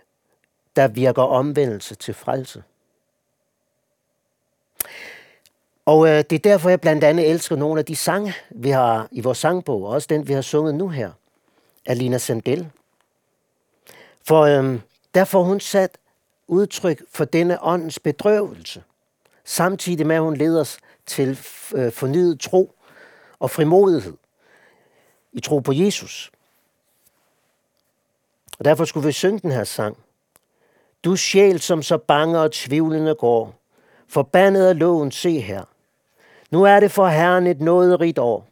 der 0.75 0.87
virker 0.87 1.23
omvendelse 1.23 1.95
til 1.95 2.13
frelse. 2.13 2.63
Og 5.85 6.07
øh, 6.07 6.17
det 6.17 6.33
er 6.33 6.39
derfor, 6.39 6.69
jeg 6.69 6.81
blandt 6.81 7.03
andet 7.03 7.29
elsker 7.29 7.55
nogle 7.55 7.79
af 7.79 7.85
de 7.85 7.95
sange, 7.95 8.33
vi 8.49 8.69
har 8.69 9.07
i 9.11 9.21
vores 9.21 9.37
sangbog, 9.37 9.83
og 9.83 9.89
også 9.89 10.07
den, 10.09 10.27
vi 10.27 10.33
har 10.33 10.41
sunget 10.41 10.75
nu 10.75 10.89
her, 10.89 11.11
af 11.85 11.97
Lina 11.97 12.17
Sandel. 12.17 12.69
For 14.27 14.41
øh, 14.41 14.79
der 15.13 15.25
får 15.25 15.43
hun 15.43 15.59
sat 15.59 15.97
udtryk 16.47 17.03
for 17.11 17.25
denne 17.25 17.63
åndens 17.63 17.99
bedrøvelse, 17.99 18.83
samtidig 19.43 20.07
med 20.07 20.15
at 20.15 20.21
hun 20.21 20.37
leder 20.37 20.61
os 20.61 20.77
til 21.05 21.39
øh, 21.75 21.91
fornyet 21.91 22.39
tro 22.39 22.75
og 23.39 23.49
frimodighed 23.49 24.13
i 25.33 25.39
tro 25.39 25.59
på 25.59 25.71
Jesus. 25.71 26.31
Og 28.59 28.65
derfor 28.65 28.85
skulle 28.85 29.05
vi 29.05 29.11
synge 29.11 29.39
den 29.39 29.51
her 29.51 29.63
sang. 29.63 29.97
Du 31.03 31.15
sjæl, 31.15 31.59
som 31.59 31.83
så 31.83 31.97
bange 31.97 32.39
og 32.39 32.51
tvivlende 32.51 33.15
går, 33.15 33.55
forbandet 34.07 34.67
af 34.67 34.79
loven, 34.79 35.11
se 35.11 35.39
her. 35.39 35.63
Nu 36.53 36.63
er 36.63 36.79
det 36.79 36.91
for 36.91 37.07
Herren 37.07 37.47
et 37.47 37.61
nåderigt 37.61 38.19
år, 38.19 38.47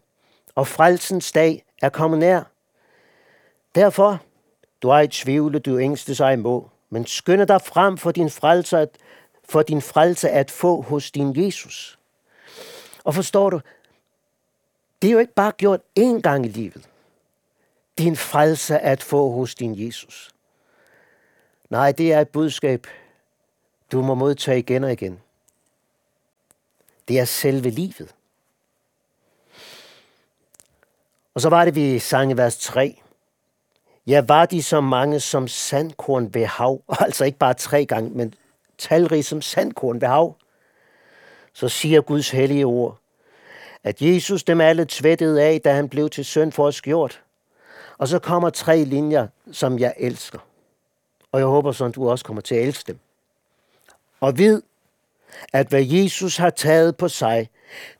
og 0.55 0.67
frelsens 0.67 1.31
dag 1.31 1.65
er 1.81 1.89
kommet 1.89 2.19
nær. 2.19 2.43
Derfor 3.75 4.21
du 4.81 4.89
er 4.89 4.99
i 4.99 5.07
tvivl, 5.07 5.59
du 5.59 5.79
ængste 5.79 6.15
sig 6.15 6.39
må, 6.39 6.69
men 6.89 7.05
skynde 7.05 7.45
dig 7.45 7.61
frem 7.61 7.97
for 7.97 8.11
din 8.11 8.29
frelse 8.29 8.77
at, 8.77 8.97
for 9.49 9.61
din 9.61 9.81
frelse 9.81 10.29
at 10.29 10.51
få 10.51 10.81
hos 10.81 11.11
din 11.11 11.45
Jesus. 11.45 11.99
Og 13.03 13.15
forstår 13.15 13.49
du, 13.49 13.61
det 15.01 15.07
er 15.07 15.11
jo 15.11 15.19
ikke 15.19 15.33
bare 15.33 15.51
gjort 15.51 15.81
én 15.99 16.21
gang 16.21 16.45
i 16.45 16.49
livet. 16.49 16.89
Din 17.97 18.15
frelse 18.15 18.79
at 18.79 19.03
få 19.03 19.31
hos 19.31 19.55
din 19.55 19.85
Jesus. 19.85 20.31
Nej, 21.69 21.91
det 21.91 22.13
er 22.13 22.21
et 22.21 22.29
budskab, 22.29 22.87
du 23.91 24.01
må 24.01 24.13
modtage 24.13 24.59
igen 24.59 24.83
og 24.83 24.91
igen. 24.91 25.19
Det 27.11 27.19
er 27.19 27.25
selve 27.25 27.69
livet. 27.69 28.15
Og 31.33 31.41
så 31.41 31.49
var 31.49 31.65
det, 31.65 31.75
vi 31.75 31.99
sang 31.99 32.31
i 32.31 32.37
vers 32.37 32.57
3. 32.57 33.01
Ja, 34.07 34.21
var 34.27 34.45
de 34.45 34.63
så 34.63 34.81
mange 34.81 35.19
som 35.19 35.47
sandkorn 35.47 36.33
ved 36.33 36.45
hav, 36.45 36.81
altså 36.99 37.25
ikke 37.25 37.37
bare 37.37 37.53
tre 37.53 37.85
gange, 37.85 38.09
men 38.09 38.33
talrige 38.77 39.23
som 39.23 39.41
sandkorn 39.41 40.01
ved 40.01 40.07
hav, 40.07 40.35
så 41.53 41.69
siger 41.69 42.01
Guds 42.01 42.29
hellige 42.29 42.65
ord, 42.65 42.97
at 43.83 44.01
Jesus 44.01 44.43
dem 44.43 44.61
alle 44.61 44.85
tvættede 44.89 45.43
af, 45.43 45.61
da 45.61 45.73
han 45.73 45.89
blev 45.89 46.09
til 46.09 46.25
synd 46.25 46.51
for 46.51 46.67
os 46.67 46.81
gjort. 46.81 47.23
Og 47.97 48.07
så 48.07 48.19
kommer 48.19 48.49
tre 48.49 48.83
linjer, 48.83 49.27
som 49.51 49.79
jeg 49.79 49.93
elsker. 49.97 50.39
Og 51.31 51.39
jeg 51.39 51.47
håber 51.47 51.71
sådan, 51.71 51.91
du 51.91 52.09
også 52.09 52.25
kommer 52.25 52.41
til 52.41 52.55
at 52.55 52.67
elske 52.67 52.87
dem. 52.87 52.99
Og 54.19 54.37
vid, 54.37 54.61
at 55.53 55.67
hvad 55.67 55.83
Jesus 55.83 56.37
har 56.37 56.49
taget 56.49 56.97
på 56.97 57.07
sig, 57.07 57.49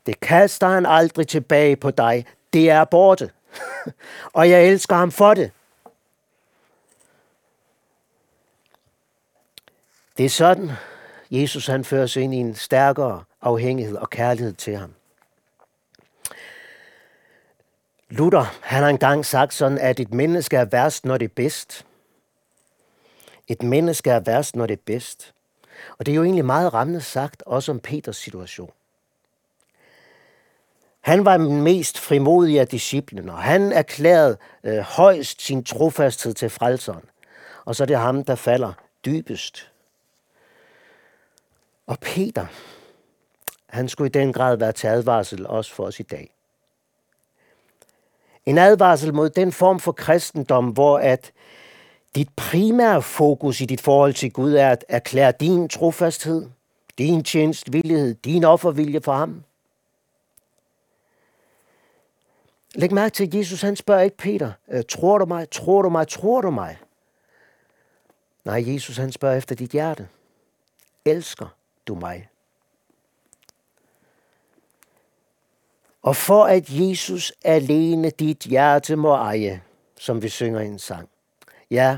det 0.05 0.19
kaster 0.19 0.67
han 0.67 0.85
aldrig 0.85 1.27
tilbage 1.27 1.75
på 1.75 1.91
dig. 1.91 2.25
Det 2.53 2.69
er 2.69 2.83
borte. 2.83 3.29
og 4.33 4.50
jeg 4.50 4.67
elsker 4.67 4.95
ham 4.95 5.11
for 5.11 5.33
det. 5.33 5.51
Det 10.17 10.25
er 10.25 10.29
sådan, 10.29 10.71
Jesus 11.31 11.67
han 11.67 11.85
fører 11.85 12.05
sig 12.05 12.23
ind 12.23 12.33
i 12.33 12.38
en 12.38 12.55
stærkere 12.55 13.23
afhængighed 13.41 13.97
og 13.97 14.09
kærlighed 14.09 14.53
til 14.53 14.77
ham. 14.77 14.93
Luther, 18.09 18.59
han 18.61 18.83
har 18.83 18.89
engang 18.89 19.25
sagt 19.25 19.53
sådan, 19.53 19.77
at 19.77 20.00
et 20.00 20.13
menneske 20.13 20.57
er 20.57 20.65
værst, 20.65 21.05
når 21.05 21.17
det 21.17 21.25
er 21.25 21.33
bedst. 21.35 21.85
Et 23.47 23.63
menneske 23.63 24.09
er 24.09 24.19
værst, 24.19 24.55
når 24.55 24.65
det 24.65 24.73
er 24.73 24.83
bedst. 24.85 25.33
Og 25.97 26.05
det 26.05 26.11
er 26.11 26.15
jo 26.15 26.23
egentlig 26.23 26.45
meget 26.45 26.73
rammende 26.73 27.01
sagt, 27.01 27.43
også 27.45 27.71
om 27.71 27.79
Peters 27.79 28.17
situation. 28.17 28.71
Han 31.01 31.25
var 31.25 31.38
den 31.38 31.61
mest 31.61 32.00
frimodige 32.00 32.59
af 32.59 32.67
disciplen, 32.67 33.29
og 33.29 33.38
han 33.38 33.71
erklærede 33.71 34.38
øh, 34.63 34.77
højst 34.77 35.41
sin 35.41 35.63
trofasthed 35.63 36.33
til 36.33 36.50
frelseren. 36.50 37.03
Og 37.65 37.75
så 37.75 37.83
er 37.83 37.85
det 37.85 37.97
ham, 37.97 38.23
der 38.23 38.35
falder 38.35 38.73
dybest. 39.05 39.71
Og 41.88 42.00
Peter, 42.00 42.45
han 43.69 43.89
skulle 43.89 44.07
i 44.07 44.11
den 44.11 44.33
grad 44.33 44.57
være 44.57 44.71
til 44.71 44.88
advarsel 44.88 45.47
også 45.47 45.73
for 45.73 45.85
os 45.85 46.00
i 46.00 46.03
dag. 46.03 46.35
En 48.45 48.57
advarsel 48.57 49.13
mod 49.13 49.29
den 49.29 49.51
form 49.51 49.79
for 49.79 49.91
kristendom, 49.91 50.69
hvor 50.69 51.00
at 51.00 51.31
dit 52.15 52.30
primære 52.36 53.01
fokus 53.01 53.62
i 53.62 53.65
dit 53.65 53.82
forhold 53.82 54.13
til 54.13 54.32
Gud 54.32 54.53
er 54.53 54.70
at 54.70 54.86
erklære 54.89 55.34
din 55.39 55.70
trofasthed, 55.70 56.50
din 56.98 57.24
tjenestvillighed, 57.24 58.13
din 58.13 58.44
offervilje 58.44 59.01
for 59.01 59.13
ham. 59.13 59.44
Læg 62.75 62.94
mærke 62.94 63.13
til, 63.13 63.27
at 63.27 63.34
Jesus 63.34 63.62
han 63.62 63.75
spørger 63.75 64.01
ikke 64.01 64.18
Peter, 64.18 64.51
øh, 64.68 64.84
tror 64.89 65.18
du 65.18 65.25
mig, 65.25 65.50
tror 65.50 65.82
du 65.82 65.89
mig, 65.89 66.08
tror 66.08 66.41
du 66.41 66.51
mig? 66.51 66.77
Nej, 68.44 68.63
Jesus 68.68 68.98
han 68.98 69.12
spørger 69.12 69.38
efter 69.38 69.56
dit 69.56 69.72
hjerte. 69.72 70.08
Elsker 71.06 71.56
du 71.88 71.96
mig? 71.96 72.27
Og 76.01 76.15
for 76.15 76.44
at 76.44 76.70
Jesus 76.70 77.34
alene 77.44 78.10
dit 78.10 78.39
hjerte 78.39 78.96
må 78.96 79.14
eje, 79.14 79.62
som 80.00 80.22
vi 80.22 80.29
synger 80.29 80.59
i 80.59 80.66
en 80.66 80.79
sang, 80.79 81.09
ja, 81.72 81.98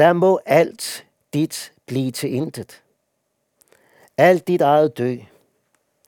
der 0.00 0.12
må 0.12 0.40
alt 0.46 1.06
dit 1.32 1.72
blive 1.86 2.10
til 2.10 2.34
intet. 2.34 2.82
Alt 4.16 4.46
dit 4.46 4.60
eget 4.60 4.98
dø, 4.98 5.16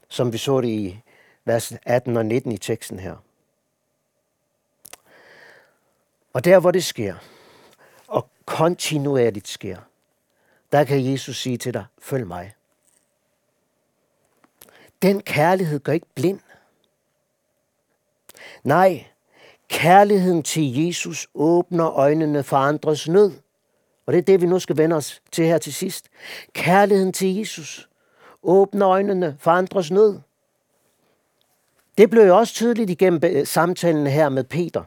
som 0.09 0.33
vi 0.33 0.39
så 0.39 0.61
det 0.61 0.69
i 0.69 1.01
vers 1.45 1.73
18 1.83 2.17
og 2.17 2.27
19 2.27 2.53
i 2.53 2.59
teksten 2.59 2.99
her. 2.99 3.17
Og 6.33 6.45
der, 6.45 6.61
hvor 6.61 6.71
det 6.71 6.85
sker, 6.85 7.15
og 8.07 8.29
kontinuerligt 8.45 9.49
sker, 9.49 9.79
der 10.73 10.85
kan 10.85 11.13
Jesus 11.13 11.43
sige 11.43 11.57
til 11.57 11.75
dig, 11.75 11.85
følg 11.99 12.27
mig. 12.27 12.55
Den 15.03 15.23
kærlighed 15.23 15.81
gør 15.81 15.93
ikke 15.93 16.15
blind. 16.15 16.41
Nej, 18.63 19.07
kærligheden 19.69 20.43
til 20.43 20.87
Jesus 20.87 21.29
åbner 21.35 21.91
øjnene 21.91 22.43
for 22.43 22.57
andres 22.57 23.09
nød. 23.09 23.33
Og 24.07 24.13
det 24.13 24.19
er 24.19 24.23
det, 24.23 24.41
vi 24.41 24.47
nu 24.47 24.59
skal 24.59 24.77
vende 24.77 24.97
os 24.97 25.23
til 25.33 25.45
her 25.45 25.59
til 25.59 25.75
sidst. 25.75 26.09
Kærligheden 26.53 27.13
til 27.13 27.37
Jesus 27.37 27.89
åbner 28.43 28.89
øjnene 28.89 29.37
for 29.39 29.51
andres 29.51 29.91
nød. 29.91 30.21
Det 31.99 32.11
blev 32.11 32.27
jo 32.27 32.37
også 32.37 32.55
tydeligt 32.55 32.91
igennem 32.91 33.21
øh, 33.25 33.47
samtalen 33.47 34.07
her 34.07 34.29
med 34.29 34.45
Peter, 34.45 34.83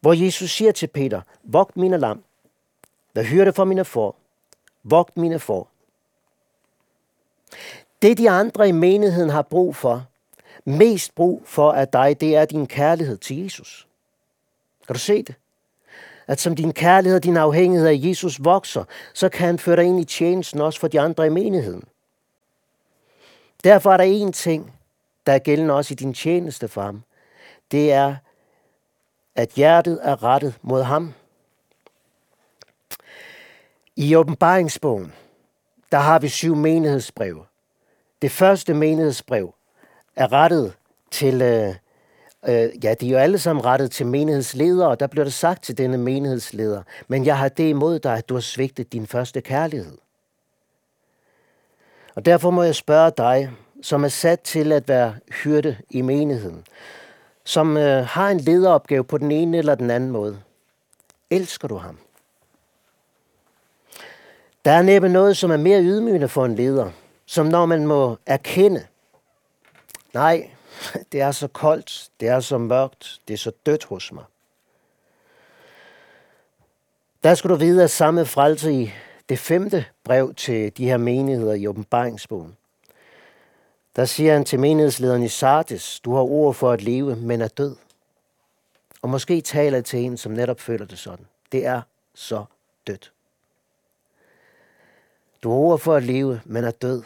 hvor 0.00 0.12
Jesus 0.12 0.50
siger 0.50 0.72
til 0.72 0.86
Peter, 0.86 1.20
vogt 1.42 1.76
mine 1.76 1.98
lam, 1.98 2.24
hvad 3.12 3.24
hørte 3.24 3.52
for 3.52 3.64
mine 3.64 3.84
får, 3.84 4.16
vogt 4.82 5.16
mine 5.16 5.38
får. 5.38 5.70
Det 8.02 8.18
de 8.18 8.30
andre 8.30 8.68
i 8.68 8.72
menigheden 8.72 9.30
har 9.30 9.42
brug 9.42 9.76
for, 9.76 10.06
mest 10.64 11.14
brug 11.14 11.42
for 11.46 11.72
af 11.72 11.88
dig, 11.88 12.20
det 12.20 12.36
er 12.36 12.44
din 12.44 12.66
kærlighed 12.66 13.16
til 13.16 13.42
Jesus. 13.42 13.88
Kan 14.86 14.94
du 14.94 15.00
se 15.00 15.22
det? 15.22 15.34
At 16.30 16.40
som 16.40 16.56
din 16.56 16.72
kærlighed 16.72 17.16
og 17.16 17.24
din 17.24 17.36
afhængighed 17.36 17.88
af 17.88 17.98
Jesus 18.02 18.44
vokser, 18.44 18.84
så 19.14 19.28
kan 19.28 19.46
han 19.46 19.58
føre 19.58 19.76
dig 19.76 19.84
ind 19.84 20.00
i 20.00 20.04
tjenesten 20.04 20.60
også 20.60 20.80
for 20.80 20.88
de 20.88 21.00
andre 21.00 21.26
i 21.26 21.30
menigheden. 21.30 21.84
Derfor 23.64 23.92
er 23.92 23.96
der 23.96 24.04
en 24.04 24.32
ting, 24.32 24.72
der 25.26 25.32
er 25.32 25.38
gældende 25.38 25.74
også 25.74 25.94
i 25.94 25.94
din 25.94 26.14
tjeneste 26.14 26.68
for 26.68 26.82
ham. 26.82 27.02
Det 27.70 27.92
er, 27.92 28.16
at 29.34 29.48
hjertet 29.48 30.00
er 30.02 30.22
rettet 30.22 30.54
mod 30.62 30.82
ham. 30.82 31.14
I 33.96 34.16
åbenbaringsbogen, 34.16 35.12
der 35.92 35.98
har 35.98 36.18
vi 36.18 36.28
syv 36.28 36.56
menighedsbreve. 36.56 37.44
Det 38.22 38.30
første 38.30 38.74
menighedsbrev 38.74 39.54
er 40.16 40.32
rettet 40.32 40.72
til, 41.10 41.42
øh, 41.42 41.74
øh, 42.48 42.84
ja, 42.84 42.94
de 42.94 43.06
er 43.06 43.10
jo 43.10 43.16
alle 43.16 43.38
sammen 43.38 43.64
rettet 43.64 43.90
til 43.90 44.06
menighedsledere, 44.06 44.88
og 44.88 45.00
der 45.00 45.06
bliver 45.06 45.24
det 45.24 45.32
sagt 45.32 45.62
til 45.62 45.78
denne 45.78 45.98
menighedsleder, 45.98 46.82
men 47.08 47.26
jeg 47.26 47.38
har 47.38 47.48
det 47.48 47.68
imod 47.68 47.98
dig, 47.98 48.16
at 48.16 48.28
du 48.28 48.34
har 48.34 48.40
svigtet 48.40 48.92
din 48.92 49.06
første 49.06 49.40
kærlighed. 49.40 49.98
Og 52.14 52.24
derfor 52.24 52.50
må 52.50 52.62
jeg 52.62 52.74
spørge 52.74 53.12
dig, 53.16 53.50
som 53.82 54.04
er 54.04 54.08
sat 54.08 54.40
til 54.40 54.72
at 54.72 54.88
være 54.88 55.14
hyrde 55.30 55.76
i 55.90 56.02
menigheden, 56.02 56.64
som 57.44 57.76
øh, 57.76 58.06
har 58.06 58.30
en 58.30 58.40
lederopgave 58.40 59.04
på 59.04 59.18
den 59.18 59.30
ene 59.30 59.58
eller 59.58 59.74
den 59.74 59.90
anden 59.90 60.10
måde. 60.10 60.40
Elsker 61.30 61.68
du 61.68 61.76
ham? 61.76 61.98
Der 64.64 64.70
er 64.70 64.82
næppe 64.82 65.08
noget, 65.08 65.36
som 65.36 65.50
er 65.50 65.56
mere 65.56 65.82
ydmygende 65.82 66.28
for 66.28 66.44
en 66.44 66.54
leder, 66.54 66.90
som 67.26 67.46
når 67.46 67.66
man 67.66 67.86
må 67.86 68.16
erkende, 68.26 68.86
nej, 70.14 70.50
det 71.12 71.20
er 71.20 71.30
så 71.30 71.48
koldt, 71.48 72.10
det 72.20 72.28
er 72.28 72.40
så 72.40 72.58
mørkt, 72.58 73.20
det 73.28 73.34
er 73.34 73.38
så 73.38 73.52
dødt 73.66 73.84
hos 73.84 74.12
mig. 74.12 74.24
Der 77.22 77.34
skal 77.34 77.50
du 77.50 77.54
vide, 77.54 77.84
at 77.84 77.90
samme 77.90 78.26
frelse 78.26 78.72
i 78.72 78.92
det 79.28 79.38
femte 79.38 79.84
brev 80.04 80.34
til 80.34 80.76
de 80.76 80.84
her 80.84 80.96
menigheder 80.96 81.54
i 81.54 81.66
åbenbaringsbogen, 81.66 82.56
der 83.96 84.04
siger 84.04 84.32
han 84.32 84.44
til 84.44 84.60
menighedslederen 84.60 85.22
i 85.22 85.28
Sardes, 85.28 86.00
du 86.00 86.14
har 86.14 86.22
ord 86.22 86.54
for 86.54 86.72
at 86.72 86.82
leve, 86.82 87.16
men 87.16 87.40
er 87.40 87.48
død. 87.48 87.76
Og 89.02 89.08
måske 89.08 89.40
taler 89.40 89.80
til 89.80 89.98
en, 89.98 90.16
som 90.16 90.32
netop 90.32 90.60
føler 90.60 90.86
det 90.86 90.98
sådan. 90.98 91.26
Det 91.52 91.66
er 91.66 91.82
så 92.14 92.44
dødt. 92.86 93.12
Du 95.42 95.50
har 95.50 95.56
ord 95.56 95.78
for 95.78 95.94
at 95.94 96.02
leve, 96.02 96.40
men 96.44 96.64
er 96.64 96.70
død 96.70 97.02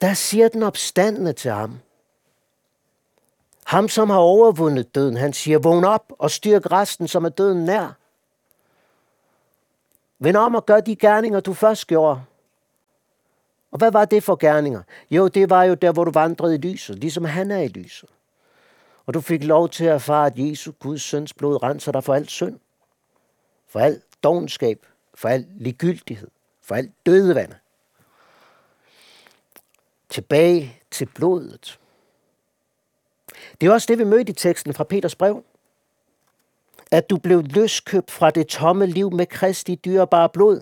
der 0.00 0.14
siger 0.14 0.48
den 0.48 0.62
opstandende 0.62 1.32
til 1.32 1.50
ham. 1.50 1.78
Ham, 3.64 3.88
som 3.88 4.10
har 4.10 4.18
overvundet 4.18 4.94
døden, 4.94 5.16
han 5.16 5.32
siger, 5.32 5.58
vågn 5.58 5.84
op 5.84 6.12
og 6.18 6.30
styrk 6.30 6.72
resten, 6.72 7.08
som 7.08 7.24
er 7.24 7.28
døden 7.28 7.64
nær. 7.64 7.96
Vend 10.18 10.36
om 10.36 10.54
og 10.54 10.66
gør 10.66 10.80
de 10.80 10.96
gerninger, 10.96 11.40
du 11.40 11.54
først 11.54 11.86
gjorde. 11.86 12.22
Og 13.70 13.78
hvad 13.78 13.92
var 13.92 14.04
det 14.04 14.22
for 14.22 14.36
gerninger? 14.36 14.82
Jo, 15.10 15.28
det 15.28 15.50
var 15.50 15.64
jo 15.64 15.74
der, 15.74 15.92
hvor 15.92 16.04
du 16.04 16.10
vandrede 16.10 16.54
i 16.54 16.58
lyset, 16.58 16.98
ligesom 16.98 17.24
han 17.24 17.50
er 17.50 17.58
i 17.60 17.68
lyset. 17.68 18.08
Og 19.06 19.14
du 19.14 19.20
fik 19.20 19.44
lov 19.44 19.68
til 19.68 19.84
at 19.84 19.94
erfare, 19.94 20.26
at 20.26 20.38
Jesus, 20.38 20.74
Guds 20.80 21.02
søns 21.02 21.34
blod, 21.34 21.62
renser 21.62 21.92
dig 21.92 22.04
for 22.04 22.14
alt 22.14 22.30
synd. 22.30 22.58
for 23.66 23.80
al 23.80 24.02
dogenskab, 24.22 24.86
for 25.14 25.28
al 25.28 25.46
ligegyldighed, 25.56 26.28
for 26.62 26.74
al 26.74 26.92
dødevand. 27.06 27.52
Tilbage 30.18 30.82
til 30.90 31.06
blodet. 31.14 31.78
Det 33.60 33.66
er 33.66 33.72
også 33.72 33.86
det, 33.88 33.98
vi 33.98 34.04
mødte 34.04 34.30
i 34.30 34.34
teksten 34.34 34.74
fra 34.74 34.84
Peters 34.84 35.14
brev. 35.14 35.44
At 36.90 37.10
du 37.10 37.16
blev 37.16 37.42
løskøbt 37.42 38.10
fra 38.10 38.30
det 38.30 38.46
tomme 38.46 38.86
liv 38.86 39.12
med 39.12 39.26
Kristi 39.26 39.74
dyrebare 39.74 40.28
blod. 40.28 40.60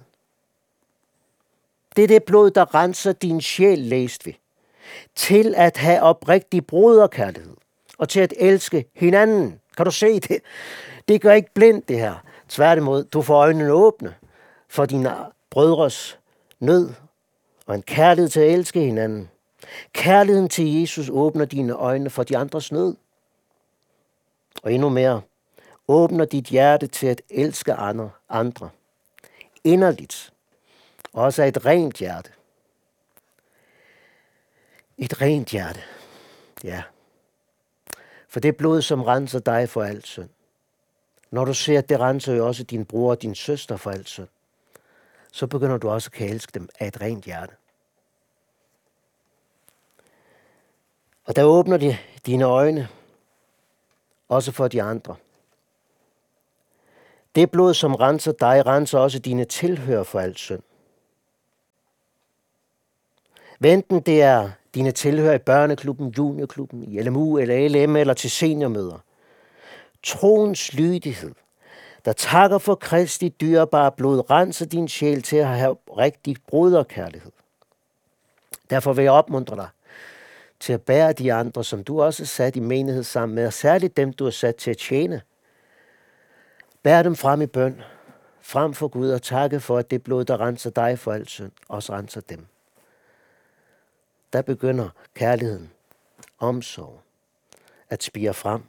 Det 1.96 2.04
er 2.04 2.08
det 2.08 2.24
blod, 2.24 2.50
der 2.50 2.74
renser 2.74 3.12
din 3.12 3.40
sjæl, 3.40 3.78
læst 3.78 4.26
vi. 4.26 4.38
Til 5.14 5.54
at 5.56 5.76
have 5.76 6.02
oprigtig 6.02 6.66
broderkærlighed 6.66 7.56
og 7.98 8.08
til 8.08 8.20
at 8.20 8.34
elske 8.36 8.84
hinanden. 8.94 9.60
Kan 9.76 9.84
du 9.84 9.90
se 9.90 10.20
det? 10.20 10.38
Det 11.08 11.20
gør 11.20 11.32
ikke 11.32 11.54
blindt, 11.54 11.88
det 11.88 11.98
her. 11.98 12.14
Tværtimod, 12.48 13.04
du 13.04 13.22
får 13.22 13.34
øjnene 13.34 13.72
åbne 13.72 14.14
for 14.68 14.86
dine 14.86 15.16
brødres 15.50 16.18
nød 16.60 16.90
og 17.66 17.74
en 17.74 17.82
kærlighed 17.82 18.28
til 18.28 18.40
at 18.40 18.52
elske 18.52 18.80
hinanden. 18.80 19.30
Kærligheden 19.92 20.48
til 20.48 20.81
Jesus 20.81 21.09
åbner 21.09 21.44
dine 21.44 21.72
øjne 21.72 22.11
for 22.11 22.22
de 22.22 22.37
andres 22.37 22.72
nød. 22.72 22.96
Og 24.62 24.72
endnu 24.72 24.88
mere, 24.88 25.22
åbner 25.88 26.24
dit 26.24 26.44
hjerte 26.44 26.87
til 26.87 27.07
at 27.07 27.22
elske 27.31 27.74
andre, 27.74 28.11
andre. 28.29 28.70
Inderligt. 29.64 30.33
Også 31.12 31.42
af 31.42 31.48
et 31.48 31.66
rent 31.66 31.96
hjerte. 31.96 32.31
Et 34.98 35.20
rent 35.20 35.48
hjerte. 35.48 35.81
Ja. 36.64 36.83
For 38.29 38.40
det 38.40 38.57
blod, 38.57 38.83
som 38.83 39.02
renser 39.02 39.38
dig 39.38 39.68
for 39.68 39.83
alt 39.83 40.07
synd. 40.07 40.29
Når 41.31 41.44
du 41.44 41.55
ser, 41.55 41.79
at 41.79 41.88
det 41.88 42.00
renser 42.00 42.35
jo 42.35 42.46
også 42.46 42.62
din 42.62 42.85
bror 42.85 43.11
og 43.11 43.22
din 43.22 43.35
søster 43.35 43.76
for 43.76 43.90
alt 43.90 44.09
synd, 44.09 44.29
så 45.33 45.46
begynder 45.46 45.76
du 45.79 45.88
også 45.88 46.09
at 46.09 46.12
kan 46.12 46.29
elske 46.29 46.52
dem 46.55 46.68
af 46.81 46.88
et 46.88 47.00
rent 47.00 47.24
hjerte. 47.24 47.55
Og 51.26 51.36
der 51.36 51.44
åbner 51.44 51.76
de 51.76 51.96
dine 52.26 52.44
øjne, 52.44 52.88
også 54.28 54.52
for 54.52 54.68
de 54.68 54.82
andre. 54.82 55.16
Det 57.34 57.50
blod, 57.50 57.74
som 57.74 57.94
renser 57.94 58.32
dig, 58.32 58.66
renser 58.66 58.98
også 58.98 59.18
dine 59.18 59.44
tilhører 59.44 60.02
for 60.02 60.20
alt 60.20 60.38
synd. 60.38 60.62
Venten 63.58 64.00
det 64.00 64.22
er 64.22 64.50
dine 64.74 64.90
tilhører 64.90 65.34
i 65.34 65.38
børneklubben, 65.38 66.08
juniorklubben, 66.08 66.84
i 66.84 67.02
LMU 67.02 67.38
eller 67.38 67.68
LM 67.68 67.96
eller 67.96 68.14
til 68.14 68.30
seniormøder. 68.30 68.98
Troens 70.02 70.74
lydighed, 70.74 71.34
der 72.04 72.12
takker 72.12 72.58
for 72.58 72.74
Kristi 72.74 73.28
dyrebare 73.28 73.92
blod, 73.92 74.30
renser 74.30 74.66
din 74.66 74.88
sjæl 74.88 75.22
til 75.22 75.36
at 75.36 75.46
have 75.46 75.76
rigtig 75.98 76.36
broderkærlighed. 76.46 77.32
Derfor 78.70 78.92
vil 78.92 79.02
jeg 79.02 79.12
opmuntre 79.12 79.56
dig 79.56 79.68
til 80.60 80.72
at 80.72 80.82
bære 80.82 81.12
de 81.12 81.32
andre, 81.32 81.64
som 81.64 81.84
du 81.84 82.02
også 82.02 82.22
er 82.22 82.26
sat 82.26 82.56
i 82.56 82.60
menighed 82.60 83.02
sammen 83.02 83.34
med, 83.34 83.46
og 83.46 83.52
særligt 83.52 83.96
dem, 83.96 84.12
du 84.12 84.26
er 84.26 84.30
sat 84.30 84.56
til 84.56 84.70
at 84.70 84.78
tjene. 84.78 85.22
Bær 86.82 87.02
dem 87.02 87.16
frem 87.16 87.42
i 87.42 87.46
bøn, 87.46 87.82
frem 88.40 88.74
for 88.74 88.88
Gud, 88.88 89.10
og 89.10 89.22
takke 89.22 89.60
for, 89.60 89.78
at 89.78 89.90
det 89.90 90.02
blod, 90.02 90.24
der 90.24 90.40
renser 90.40 90.70
dig 90.70 90.98
for 90.98 91.12
alt 91.12 91.30
synd, 91.30 91.52
også 91.68 91.92
renser 91.92 92.20
dem. 92.20 92.46
Der 94.32 94.42
begynder 94.42 94.88
kærligheden, 95.14 95.70
omsorg, 96.38 97.00
at 97.90 98.02
spire 98.02 98.34
frem. 98.34 98.62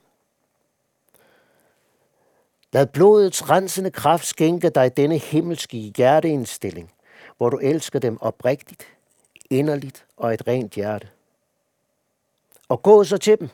Lad 2.74 2.88
blodets 2.88 3.50
rensende 3.50 3.92
kraft 3.92 4.26
skænke 4.26 4.70
dig 4.70 4.98
denne 4.98 5.18
himmelske 5.18 5.78
hjerteindstilling, 5.78 6.94
hvor 7.38 7.50
du 7.50 7.58
elsker 7.58 8.00
dem 8.00 8.22
oprigtigt, 8.22 8.88
inderligt 9.50 10.06
og 10.18 10.34
et 10.34 10.48
rent 10.48 10.74
hjerte. 10.74 11.08
Og 12.70 12.84
gå 12.84 13.04
så 13.04 13.18
til 13.18 13.40
dem. 13.40 13.50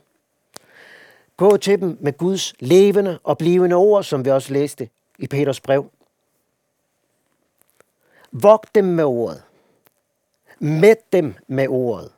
Gå 1.38 1.58
til 1.58 1.82
dem 1.82 1.97
med 2.02 2.17
Guds 2.17 2.54
levende 2.60 3.19
og 3.23 3.38
blivende 3.38 3.76
ord, 3.76 4.04
som 4.04 4.26
vi 4.26 4.30
også 4.30 4.54
læste 4.54 4.89
i 5.19 5.28
Peters 5.28 5.60
brev. 5.60 5.91
Vogt 8.32 8.76
dem 8.76 8.86
med 8.86 9.04
ordet. 9.04 9.43
Mæt 10.60 11.13
dem 11.13 11.36
med 11.47 11.67
ordet. 11.67 12.12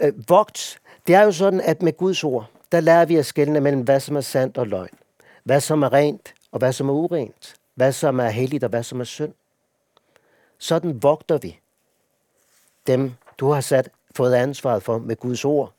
Øh, 0.00 0.28
vogt, 0.28 0.80
det 1.06 1.14
er 1.14 1.22
jo 1.22 1.32
sådan, 1.32 1.60
at 1.60 1.82
med 1.82 1.96
Guds 1.96 2.24
ord, 2.24 2.50
der 2.72 2.80
lærer 2.80 3.04
vi 3.04 3.16
at 3.16 3.26
skelne 3.26 3.60
mellem, 3.60 3.82
hvad 3.82 4.00
som 4.00 4.16
er 4.16 4.20
sandt 4.20 4.58
og 4.58 4.66
løgn. 4.66 4.98
Hvad 5.44 5.60
som 5.60 5.82
er 5.82 5.92
rent, 5.92 6.34
og 6.52 6.58
hvad 6.58 6.72
som 6.72 6.88
er 6.88 6.92
urent. 6.92 7.56
Hvad 7.74 7.92
som 7.92 8.20
er 8.20 8.28
helligt, 8.28 8.64
og 8.64 8.70
hvad 8.70 8.82
som 8.82 9.00
er 9.00 9.04
synd. 9.04 9.34
Sådan 10.58 11.02
vogter 11.02 11.38
vi 11.38 11.60
dem, 12.86 13.12
du 13.38 13.50
har 13.50 13.60
sat, 13.60 13.88
fået 14.14 14.34
ansvaret 14.34 14.82
for 14.82 14.98
med 14.98 15.16
Guds 15.16 15.44
ord. 15.44 15.72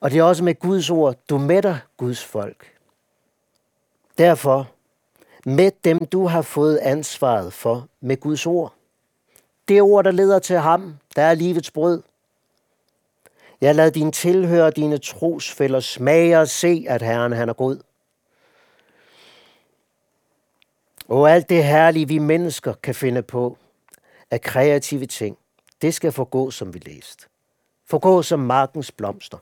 Og 0.00 0.10
det 0.10 0.18
er 0.18 0.22
også 0.22 0.44
med 0.44 0.54
Guds 0.54 0.90
ord, 0.90 1.16
du 1.30 1.38
mætter 1.38 1.78
Guds 1.96 2.24
folk. 2.24 2.72
Derfor, 4.18 4.68
med 5.44 5.70
dem, 5.84 6.06
du 6.06 6.26
har 6.26 6.42
fået 6.42 6.78
ansvaret 6.78 7.52
for 7.52 7.88
med 8.00 8.16
Guds 8.20 8.46
ord. 8.46 8.74
Det 9.68 9.82
ord, 9.82 10.04
der 10.04 10.10
leder 10.10 10.38
til 10.38 10.58
ham, 10.58 10.96
der 11.16 11.22
er 11.22 11.34
livets 11.34 11.70
brød. 11.70 12.02
Jeg 13.60 13.74
lader 13.74 13.90
dine 13.90 14.12
tilhører, 14.12 14.70
dine 14.70 14.98
trosfælder 14.98 15.80
smage 15.80 16.38
og 16.38 16.48
se, 16.48 16.86
at 16.88 17.02
Herren 17.02 17.32
han 17.32 17.48
er 17.48 17.52
god. 17.52 17.80
Og 21.08 21.30
alt 21.30 21.48
det 21.48 21.64
herlige, 21.64 22.08
vi 22.08 22.18
mennesker 22.18 22.72
kan 22.72 22.94
finde 22.94 23.22
på, 23.22 23.58
er 24.30 24.38
kreative 24.38 25.06
ting, 25.06 25.38
det 25.82 25.94
skal 25.94 26.12
forgå, 26.12 26.50
som 26.50 26.74
vi 26.74 26.78
læste. 26.78 27.26
Forgå 27.84 28.22
som 28.22 28.40
markens 28.40 28.92
blomster. 28.92 29.38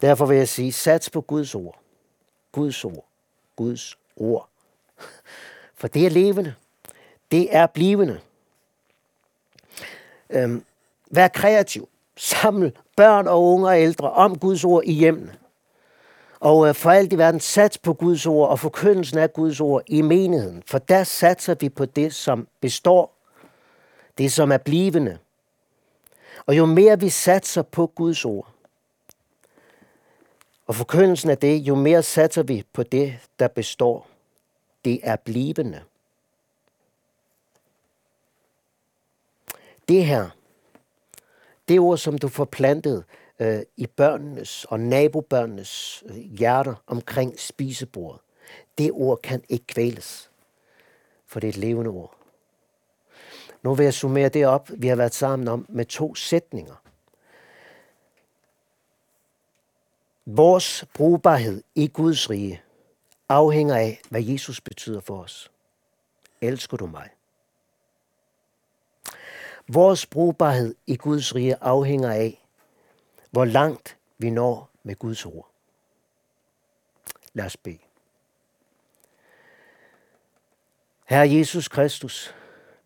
Derfor 0.00 0.26
vil 0.26 0.36
jeg 0.36 0.48
sige, 0.48 0.72
sats 0.72 1.10
på 1.10 1.20
Guds 1.20 1.54
ord. 1.54 1.78
Guds 2.52 2.84
ord. 2.84 3.06
Guds 3.56 3.98
ord. 4.16 4.48
For 5.74 5.88
det 5.88 6.06
er 6.06 6.10
levende. 6.10 6.54
Det 7.30 7.56
er 7.56 7.66
blivende. 7.66 8.20
Øhm, 10.30 10.64
vær 11.10 11.28
kreativ. 11.28 11.88
Samle 12.16 12.72
børn 12.96 13.28
og 13.28 13.44
unge 13.44 13.68
og 13.68 13.80
ældre 13.80 14.10
om 14.10 14.38
Guds 14.38 14.64
ord 14.64 14.84
i 14.84 14.92
hjemmene. 14.92 15.36
Og 16.40 16.68
øh, 16.68 16.74
for 16.74 16.90
alt 16.90 17.12
i 17.12 17.18
verden 17.18 17.40
sats 17.40 17.78
på 17.78 17.94
Guds 17.94 18.26
ord 18.26 18.48
og 18.48 18.58
forkyndelsen 18.58 19.18
af 19.18 19.32
Guds 19.32 19.60
ord 19.60 19.82
i 19.86 20.02
menigheden. 20.02 20.62
For 20.66 20.78
der 20.78 21.04
satser 21.04 21.54
vi 21.60 21.68
på 21.68 21.84
det, 21.84 22.14
som 22.14 22.48
består. 22.60 23.17
Det, 24.18 24.32
som 24.32 24.52
er 24.52 24.58
blivende. 24.58 25.18
Og 26.46 26.56
jo 26.56 26.66
mere 26.66 27.00
vi 27.00 27.08
satser 27.08 27.62
på 27.62 27.86
Guds 27.86 28.24
ord, 28.24 28.54
og 30.66 30.74
forkyndelsen 30.74 31.30
af 31.30 31.38
det, 31.38 31.58
jo 31.58 31.74
mere 31.74 32.02
satser 32.02 32.42
vi 32.42 32.64
på 32.72 32.82
det, 32.82 33.18
der 33.38 33.48
består. 33.48 34.08
Det 34.84 35.00
er 35.02 35.16
blivende. 35.16 35.82
Det 39.88 40.04
her, 40.04 40.30
det 41.68 41.80
ord, 41.80 41.98
som 41.98 42.18
du 42.18 42.28
får 42.28 42.44
plantet 42.44 43.04
øh, 43.38 43.60
i 43.76 43.86
børnenes 43.86 44.64
og 44.64 44.80
nabobørnenes 44.80 46.04
øh, 46.06 46.16
hjerter 46.16 46.74
omkring 46.86 47.40
spisebordet, 47.40 48.20
det 48.78 48.90
ord 48.92 49.22
kan 49.22 49.42
ikke 49.48 49.66
kvæles, 49.66 50.30
for 51.26 51.40
det 51.40 51.46
er 51.46 51.52
et 51.52 51.56
levende 51.56 51.90
ord. 51.90 52.17
Nu 53.68 53.74
vil 53.74 53.84
jeg 53.84 53.94
summere 53.94 54.28
det 54.28 54.46
op, 54.46 54.70
vi 54.78 54.88
har 54.88 54.96
været 54.96 55.14
sammen 55.14 55.48
om 55.48 55.66
med 55.68 55.84
to 55.84 56.14
sætninger. 56.14 56.74
Vores 60.26 60.84
brugbarhed 60.94 61.62
i 61.74 61.88
Guds 61.88 62.30
rige 62.30 62.62
afhænger 63.28 63.76
af, 63.76 64.00
hvad 64.10 64.22
Jesus 64.22 64.60
betyder 64.60 65.00
for 65.00 65.22
os. 65.22 65.50
Elsker 66.40 66.76
du 66.76 66.86
mig? 66.86 67.10
Vores 69.68 70.06
brugbarhed 70.06 70.74
i 70.86 70.96
Guds 70.96 71.34
rige 71.34 71.56
afhænger 71.56 72.10
af, 72.10 72.44
hvor 73.30 73.44
langt 73.44 73.96
vi 74.18 74.30
når 74.30 74.70
med 74.82 74.96
Guds 74.96 75.26
ord. 75.26 75.50
Lad 77.32 77.44
os 77.44 77.56
bede. 77.56 77.78
Herre 81.04 81.30
Jesus 81.30 81.68
Kristus, 81.68 82.34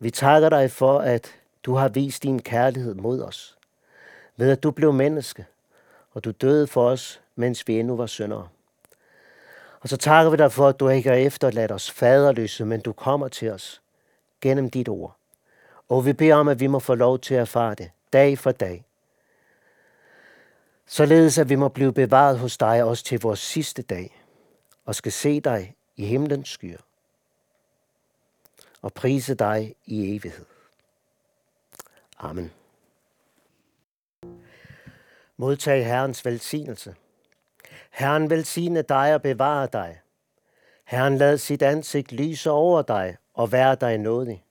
vi 0.03 0.11
takker 0.11 0.49
dig 0.49 0.71
for, 0.71 0.99
at 0.99 1.35
du 1.63 1.75
har 1.75 1.89
vist 1.89 2.23
din 2.23 2.41
kærlighed 2.41 2.93
mod 2.93 3.21
os, 3.21 3.57
ved 4.37 4.51
at 4.51 4.63
du 4.63 4.71
blev 4.71 4.93
menneske, 4.93 5.45
og 6.11 6.23
du 6.23 6.31
døde 6.31 6.67
for 6.67 6.89
os, 6.89 7.21
mens 7.35 7.67
vi 7.67 7.79
endnu 7.79 7.95
var 7.95 8.05
syndere. 8.05 8.47
Og 9.79 9.89
så 9.89 9.97
takker 9.97 10.31
vi 10.31 10.37
dig 10.37 10.51
for, 10.51 10.67
at 10.67 10.79
du 10.79 10.89
ikke 10.89 11.09
har 11.09 11.15
efterladt 11.15 11.71
os 11.71 11.91
faderløse, 11.91 12.65
men 12.65 12.81
du 12.81 12.93
kommer 12.93 13.27
til 13.27 13.51
os 13.51 13.81
gennem 14.41 14.69
dit 14.69 14.89
ord. 14.89 15.17
Og 15.89 16.05
vi 16.05 16.13
beder 16.13 16.35
om, 16.35 16.47
at 16.47 16.59
vi 16.59 16.67
må 16.67 16.79
få 16.79 16.95
lov 16.95 17.19
til 17.19 17.33
at 17.33 17.41
erfare 17.41 17.75
det 17.75 17.89
dag 18.13 18.37
for 18.37 18.51
dag. 18.51 18.85
således 20.85 21.37
at 21.37 21.49
vi 21.49 21.55
må 21.55 21.67
blive 21.69 21.93
bevaret 21.93 22.39
hos 22.39 22.57
dig 22.57 22.83
også 22.83 23.03
til 23.03 23.21
vores 23.21 23.39
sidste 23.39 23.81
dag, 23.81 24.23
og 24.85 24.95
skal 24.95 25.11
se 25.11 25.39
dig 25.39 25.75
i 25.95 26.05
himlens 26.05 26.49
skyer, 26.49 26.77
og 28.83 28.93
prise 28.93 29.35
dig 29.35 29.75
i 29.85 30.15
evighed. 30.15 30.45
Amen. 32.19 32.51
Modtag 35.37 35.85
Herrens 35.85 36.25
velsignelse. 36.25 36.95
Herren 37.91 38.29
velsigne 38.29 38.81
dig 38.81 39.13
og 39.13 39.21
bevare 39.21 39.67
dig. 39.73 39.99
Herren 40.85 41.17
lad 41.17 41.37
sit 41.37 41.61
ansigt 41.61 42.11
lyse 42.11 42.51
over 42.51 42.81
dig 42.81 43.17
og 43.33 43.51
være 43.51 43.75
dig 43.75 43.97
nådig. 43.97 44.43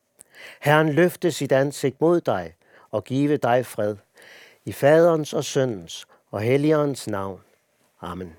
Herren 0.61 0.92
løfte 0.92 1.33
sit 1.33 1.53
ansigt 1.53 2.01
mod 2.01 2.21
dig 2.21 2.55
og 2.90 3.05
give 3.05 3.37
dig 3.37 3.66
fred. 3.66 3.97
I 4.64 4.73
faderens 4.73 5.33
og 5.33 5.45
søndens 5.45 6.07
og 6.31 6.40
helligåndens 6.40 7.07
navn. 7.07 7.40
Amen. 8.01 8.37